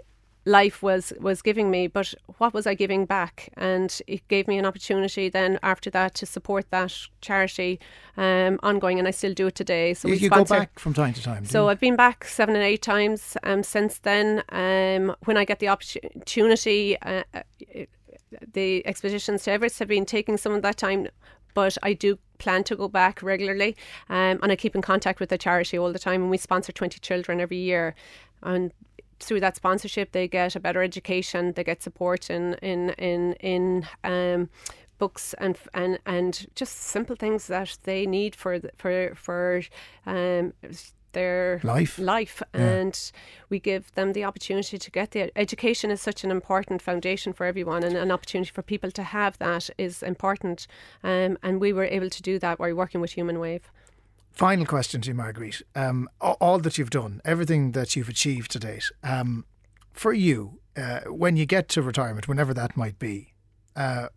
life 0.51 0.83
was 0.83 1.13
was 1.21 1.43
giving 1.43 1.71
me 1.71 1.87
but 1.87 2.09
what 2.39 2.53
was 2.53 2.67
I 2.67 2.75
giving 2.75 3.07
back 3.07 3.51
and 3.57 3.91
it 4.07 4.27
gave 4.29 4.49
me 4.49 4.59
an 4.59 4.67
opportunity 4.67 5.29
then 5.29 5.59
after 5.63 5.91
that 5.91 6.15
to 6.15 6.27
support 6.27 6.71
that 6.71 6.93
charity 7.21 7.79
um, 8.17 8.59
ongoing 8.63 8.99
and 8.99 9.07
I 9.07 9.13
still 9.13 9.35
do 9.35 9.47
it 9.47 9.55
today 9.55 9.95
so 9.95 10.09
you 10.09 10.15
we 10.15 10.19
you 10.21 10.31
go 10.31 10.45
back 10.45 10.79
from 10.79 10.95
time 10.95 11.15
to 11.15 11.23
time. 11.23 11.45
so? 11.45 11.69
I've 11.69 11.81
been 11.81 11.97
back 11.97 12.25
seven 12.25 12.55
and 12.55 12.65
eight 12.65 12.83
times 12.83 13.37
um, 13.43 13.63
since 13.63 13.99
then. 13.99 14.43
Um, 14.51 15.15
when 15.25 15.37
I 15.37 15.45
get 15.45 15.59
the 15.59 15.69
opportunity, 15.69 16.99
uh, 17.03 17.23
uh, 17.35 17.43
the 18.53 18.87
expeditions 18.87 19.45
to 19.45 19.53
Everest 19.53 19.79
have 19.79 19.89
been 19.89 20.07
taking 20.07 20.37
some 20.37 20.53
of 20.53 20.63
that 20.63 20.77
time, 20.77 21.09
but 21.55 21.77
I 21.83 21.93
do 21.93 22.19
plan 22.39 22.65
to 22.65 22.77
go 22.77 22.89
back 22.89 23.23
regularly, 23.23 23.77
um, 24.09 24.39
and 24.43 24.53
I 24.53 24.57
keep 24.57 24.75
in 24.75 24.83
contact 24.83 25.21
with 25.21 25.29
the 25.29 25.39
charity 25.39 25.79
all 25.79 25.93
the 25.93 25.99
time. 25.99 26.23
And 26.23 26.31
we 26.31 26.39
sponsor 26.39 26.73
twenty 26.73 26.99
children 27.01 27.41
every 27.41 27.59
year, 27.59 27.95
and 28.43 28.73
through 29.20 29.40
that 29.40 29.56
sponsorship, 29.56 30.12
they 30.12 30.26
get 30.28 30.56
a 30.56 30.61
better 30.61 30.83
education, 30.83 31.52
they 31.52 31.64
get 31.64 31.83
support 31.83 32.30
in 32.30 32.54
in 32.54 32.90
in 32.90 33.35
in. 33.35 33.87
Um, 34.04 34.48
books 34.98 35.35
and 35.38 35.56
and 35.72 35.98
and 36.04 36.46
just 36.54 36.76
simple 36.76 37.16
things 37.16 37.46
that 37.46 37.78
they 37.85 38.04
need 38.04 38.37
for 38.37 38.59
the- 38.59 38.70
for 38.76 39.14
for 39.14 39.62
um, 40.04 40.52
their 41.12 41.59
Life. 41.64 41.98
life 41.98 42.42
and 42.52 43.11
we 43.48 43.59
give 43.59 43.92
them 43.94 44.12
the 44.12 44.24
opportunity 44.24 44.78
to 44.78 44.90
get 44.90 45.11
the 45.12 45.33
education 45.37 45.90
is 45.90 46.00
such 46.02 46.22
an 46.22 46.30
important 46.30 46.83
foundation 46.83 47.33
for 47.33 47.46
everyone 47.46 47.83
and 47.83 47.96
an 47.96 48.11
opportunity 48.12 48.50
for 48.52 48.62
people 48.62 48.90
to 48.92 49.02
have 49.02 49.37
that 49.38 49.70
is 49.78 50.02
important 50.02 50.66
um, 51.02 51.37
and 51.42 51.61
we 51.61 51.72
were 51.72 51.87
able 51.87 52.11
to 52.11 52.22
do 52.22 52.38
that 52.38 52.59
by 52.59 52.72
working 52.72 53.00
with 53.00 53.12
Human 53.12 53.38
Wave 53.40 53.70
Final 54.33 54.64
question 54.64 55.01
to 55.03 55.09
you, 55.09 55.14
Marguerite. 55.14 55.62
Um, 55.75 56.09
all 56.21 56.59
that 56.61 56.79
you've 56.79 56.90
done, 56.90 57.21
everything 57.25 57.73
that 57.73 57.95
you've 57.95 58.09
achieved 58.09 58.51
to 58.53 58.59
date, 58.59 58.90
um, 59.03 59.45
for 59.93 60.12
you, 60.12 60.61
uh, 60.77 61.01
when 61.01 61.37
you 61.37 61.47
get 61.47 61.69
to 61.71 61.83
retirement, 61.83 62.29
whenever 62.29 62.55
that 62.55 62.77
might 62.77 62.99
be, 62.99 63.35
uh, 63.77 64.09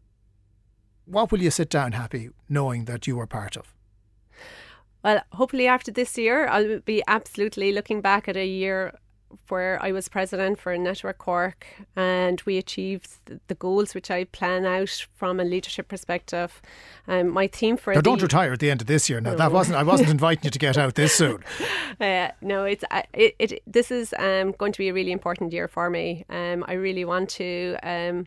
what 1.06 1.32
will 1.32 1.42
you 1.42 1.52
sit 1.52 1.70
down 1.70 1.92
happy 1.92 2.30
knowing 2.48 2.86
that 2.86 3.08
you 3.08 3.16
were 3.18 3.28
part 3.28 3.58
of? 3.58 3.74
Well, 5.04 5.22
hopefully 5.34 5.68
after 5.68 5.92
this 5.92 6.18
year, 6.18 6.48
I'll 6.48 6.80
be 6.80 7.04
absolutely 7.08 7.74
looking 7.74 8.00
back 8.00 8.30
at 8.30 8.38
a 8.38 8.48
year 8.48 8.94
where 9.50 9.82
I 9.82 9.92
was 9.92 10.08
president 10.10 10.60
for 10.60 10.78
Network 10.78 11.18
Cork 11.18 11.66
and 11.96 12.42
we 12.46 12.58
achieved 12.58 13.10
the 13.48 13.56
goals 13.56 13.94
which 13.94 14.10
I 14.12 14.26
plan 14.26 14.66
out 14.66 15.06
from 15.14 15.40
a 15.40 15.44
leadership 15.44 15.88
perspective. 15.88 16.62
Um, 17.08 17.30
my 17.30 17.48
theme 17.48 17.78
for 17.78 17.94
Now, 17.94 18.02
don't 18.02 18.22
retire 18.22 18.54
at 18.54 18.60
the 18.60 18.72
end 18.72 18.82
of 18.82 18.88
this 18.88 19.10
year. 19.10 19.22
Now, 19.22 19.36
that 19.36 19.52
wasn't. 19.52 19.78
I 19.78 19.84
wasn't 19.84 20.10
inviting 20.18 20.46
you 20.46 20.52
to 20.52 20.60
get 20.60 20.78
out 20.78 20.96
this 20.96 21.14
soon. 21.14 21.44
Uh, 22.02 22.30
no, 22.42 22.66
it's 22.66 22.84
uh, 22.90 23.04
it, 23.14 23.36
it. 23.38 23.62
This 23.68 23.92
is 23.92 24.16
um, 24.18 24.52
going 24.54 24.72
to 24.72 24.80
be 24.80 24.90
a 24.90 24.94
really 24.94 25.12
important 25.12 25.54
year 25.54 25.68
for 25.68 25.92
me. 25.92 26.26
Um, 26.28 26.66
I 26.68 26.74
really 26.74 27.06
want 27.06 27.30
to 27.32 27.78
um, 27.84 28.26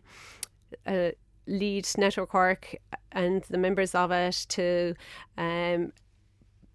uh, 0.85 1.09
lead 1.47 1.87
Network 1.97 2.29
Cork 2.29 2.75
and 3.11 3.43
the 3.49 3.57
members 3.57 3.93
of 3.93 4.11
it 4.11 4.45
to 4.49 4.95
um, 5.37 5.91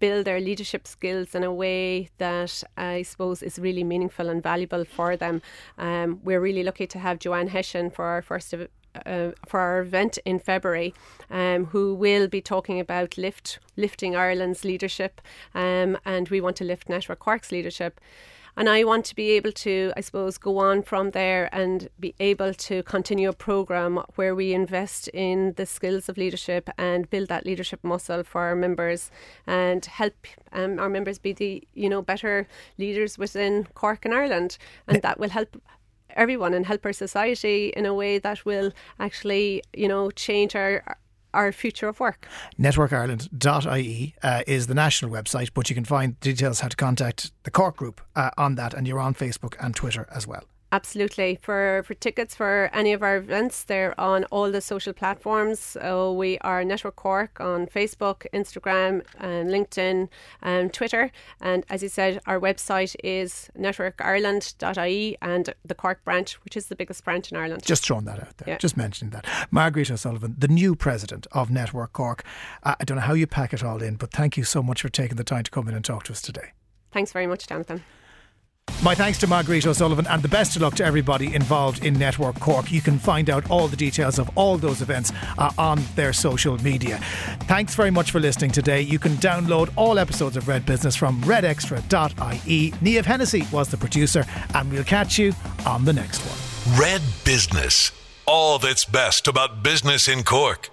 build 0.03 0.25
their 0.25 0.41
leadership 0.41 0.85
skills 0.85 1.33
in 1.33 1.43
a 1.45 1.53
way 1.53 2.09
that 2.17 2.61
I 2.75 3.03
suppose 3.03 3.41
is 3.41 3.57
really 3.57 3.85
meaningful 3.85 4.27
and 4.27 4.43
valuable 4.43 4.83
for 4.83 5.15
them. 5.15 5.41
Um, 5.77 6.19
we're 6.25 6.41
really 6.41 6.61
lucky 6.61 6.87
to 6.87 6.99
have 6.99 7.19
Joanne 7.19 7.47
Hession 7.47 7.89
for 7.89 8.03
our 8.03 8.21
first 8.21 8.53
uh, 8.53 9.31
for 9.47 9.59
our 9.61 9.79
event 9.79 10.19
in 10.25 10.39
February, 10.39 10.93
um, 11.31 11.67
who 11.67 11.95
will 11.95 12.27
be 12.27 12.41
talking 12.41 12.81
about 12.81 13.17
lift 13.17 13.59
lifting 13.77 14.13
Ireland's 14.13 14.65
leadership, 14.65 15.21
um, 15.55 15.97
and 16.03 16.27
we 16.27 16.41
want 16.41 16.57
to 16.57 16.65
lift 16.65 16.89
Network 16.89 17.19
Cork's 17.19 17.51
leadership. 17.53 18.01
And 18.55 18.69
I 18.69 18.83
want 18.83 19.05
to 19.05 19.15
be 19.15 19.31
able 19.31 19.51
to, 19.51 19.91
I 19.97 20.01
suppose, 20.01 20.37
go 20.37 20.59
on 20.59 20.83
from 20.83 21.11
there 21.11 21.49
and 21.51 21.89
be 21.99 22.13
able 22.19 22.53
to 22.53 22.83
continue 22.83 23.29
a 23.29 23.33
program 23.33 24.03
where 24.15 24.35
we 24.35 24.53
invest 24.53 25.07
in 25.07 25.53
the 25.53 25.65
skills 25.65 26.07
of 26.07 26.17
leadership 26.17 26.69
and 26.77 27.09
build 27.09 27.29
that 27.29 27.45
leadership 27.45 27.79
muscle 27.83 28.23
for 28.23 28.41
our 28.41 28.55
members 28.55 29.09
and 29.47 29.83
help 29.85 30.27
um, 30.51 30.77
our 30.79 30.89
members 30.89 31.17
be 31.17 31.33
the, 31.33 31.67
you 31.73 31.89
know, 31.89 32.01
better 32.01 32.47
leaders 32.77 33.17
within 33.17 33.67
Cork 33.73 34.05
and 34.05 34.13
Ireland. 34.13 34.57
And 34.87 35.01
that 35.01 35.19
will 35.19 35.29
help 35.29 35.59
everyone 36.11 36.53
and 36.53 36.67
help 36.67 36.85
our 36.85 36.93
society 36.93 37.73
in 37.75 37.87
a 37.87 37.93
way 37.93 38.19
that 38.19 38.45
will 38.45 38.71
actually, 38.99 39.63
you 39.73 39.87
know, 39.87 40.11
change 40.11 40.55
our 40.55 40.97
our 41.33 41.51
future 41.51 41.87
of 41.87 41.99
work. 41.99 42.27
NetworkIreland.ie 42.59 44.15
uh, 44.23 44.43
is 44.47 44.67
the 44.67 44.73
national 44.73 45.11
website, 45.11 45.51
but 45.53 45.69
you 45.69 45.75
can 45.75 45.85
find 45.85 46.19
details 46.19 46.59
how 46.59 46.67
to 46.67 46.75
contact 46.75 47.31
the 47.43 47.51
Cork 47.51 47.77
Group 47.77 48.01
uh, 48.15 48.31
on 48.37 48.55
that, 48.55 48.73
and 48.73 48.87
you're 48.87 48.99
on 48.99 49.13
Facebook 49.13 49.55
and 49.59 49.75
Twitter 49.75 50.07
as 50.11 50.27
well. 50.27 50.43
Absolutely. 50.73 51.37
For 51.39 51.83
for 51.85 51.93
tickets 51.93 52.33
for 52.33 52.71
any 52.73 52.93
of 52.93 53.03
our 53.03 53.17
events, 53.17 53.63
they're 53.63 53.93
on 53.99 54.23
all 54.31 54.51
the 54.51 54.59
social 54.59 54.91
platforms. 54.91 55.77
Uh, 55.79 56.11
we 56.11 56.39
are 56.39 56.63
Network 56.65 56.95
Cork 56.95 57.39
on 57.39 57.67
Facebook, 57.67 58.25
Instagram, 58.33 59.03
and 59.19 59.51
LinkedIn, 59.51 60.09
and 60.41 60.73
Twitter. 60.73 61.11
And 61.39 61.63
as 61.69 61.83
you 61.83 61.89
said, 61.89 62.21
our 62.25 62.39
website 62.39 62.95
is 63.03 63.51
networkireland.ie 63.55 65.17
and 65.21 65.53
the 65.63 65.75
Cork 65.75 66.03
branch, 66.03 66.43
which 66.43 66.57
is 66.57 66.65
the 66.65 66.75
biggest 66.75 67.05
branch 67.05 67.31
in 67.31 67.37
Ireland. 67.37 67.61
Just 67.63 67.85
throwing 67.85 68.05
that 68.05 68.19
out 68.19 68.35
there. 68.37 68.49
Yeah. 68.53 68.57
Just 68.57 68.75
mentioning 68.75 69.11
that. 69.11 69.27
Margaret 69.51 69.91
O'Sullivan, 69.91 70.33
the 70.39 70.47
new 70.47 70.75
president 70.75 71.27
of 71.33 71.51
Network 71.51 71.93
Cork. 71.93 72.23
I 72.63 72.83
don't 72.83 72.97
know 72.97 73.03
how 73.03 73.13
you 73.13 73.27
pack 73.27 73.53
it 73.53 73.63
all 73.63 73.83
in, 73.83 73.95
but 73.97 74.09
thank 74.09 74.37
you 74.37 74.43
so 74.43 74.63
much 74.63 74.81
for 74.81 74.89
taking 74.89 75.17
the 75.17 75.23
time 75.23 75.43
to 75.43 75.51
come 75.51 75.67
in 75.67 75.75
and 75.75 75.85
talk 75.85 76.03
to 76.05 76.13
us 76.13 76.21
today. 76.21 76.53
Thanks 76.91 77.11
very 77.11 77.27
much, 77.27 77.45
Jonathan. 77.45 77.83
My 78.83 78.93
thanks 78.93 79.17
to 79.19 79.27
Marguerite 79.27 79.65
O'Sullivan 79.65 80.05
and 80.07 80.21
the 80.21 80.27
best 80.27 80.57
of 80.57 80.61
luck 80.61 80.75
to 80.75 80.83
everybody 80.83 81.33
involved 81.33 81.85
in 81.85 81.93
Network 81.93 82.37
Cork. 82.41 82.69
You 82.69 82.81
can 82.81 82.99
find 82.99 83.29
out 83.29 83.49
all 83.49 83.69
the 83.69 83.77
details 83.77 84.19
of 84.19 84.29
all 84.37 84.57
those 84.57 84.81
events 84.81 85.13
uh, 85.37 85.51
on 85.57 85.81
their 85.95 86.11
social 86.11 86.61
media. 86.61 86.97
Thanks 87.43 87.75
very 87.75 87.91
much 87.91 88.11
for 88.11 88.19
listening 88.19 88.51
today. 88.51 88.81
You 88.81 88.99
can 88.99 89.13
download 89.13 89.71
all 89.77 89.97
episodes 89.97 90.35
of 90.35 90.49
Red 90.49 90.65
Business 90.65 90.97
from 90.97 91.21
redextra.ie. 91.21 92.71
Niamh 92.71 93.05
Hennessy 93.05 93.47
was 93.53 93.69
the 93.69 93.77
producer, 93.77 94.25
and 94.53 94.69
we'll 94.69 94.83
catch 94.83 95.17
you 95.17 95.31
on 95.65 95.85
the 95.85 95.93
next 95.93 96.19
one. 96.19 96.77
Red 96.77 97.01
Business. 97.23 97.93
All 98.25 98.59
that's 98.59 98.83
best 98.83 99.29
about 99.29 99.63
business 99.63 100.09
in 100.09 100.23
Cork. 100.23 100.72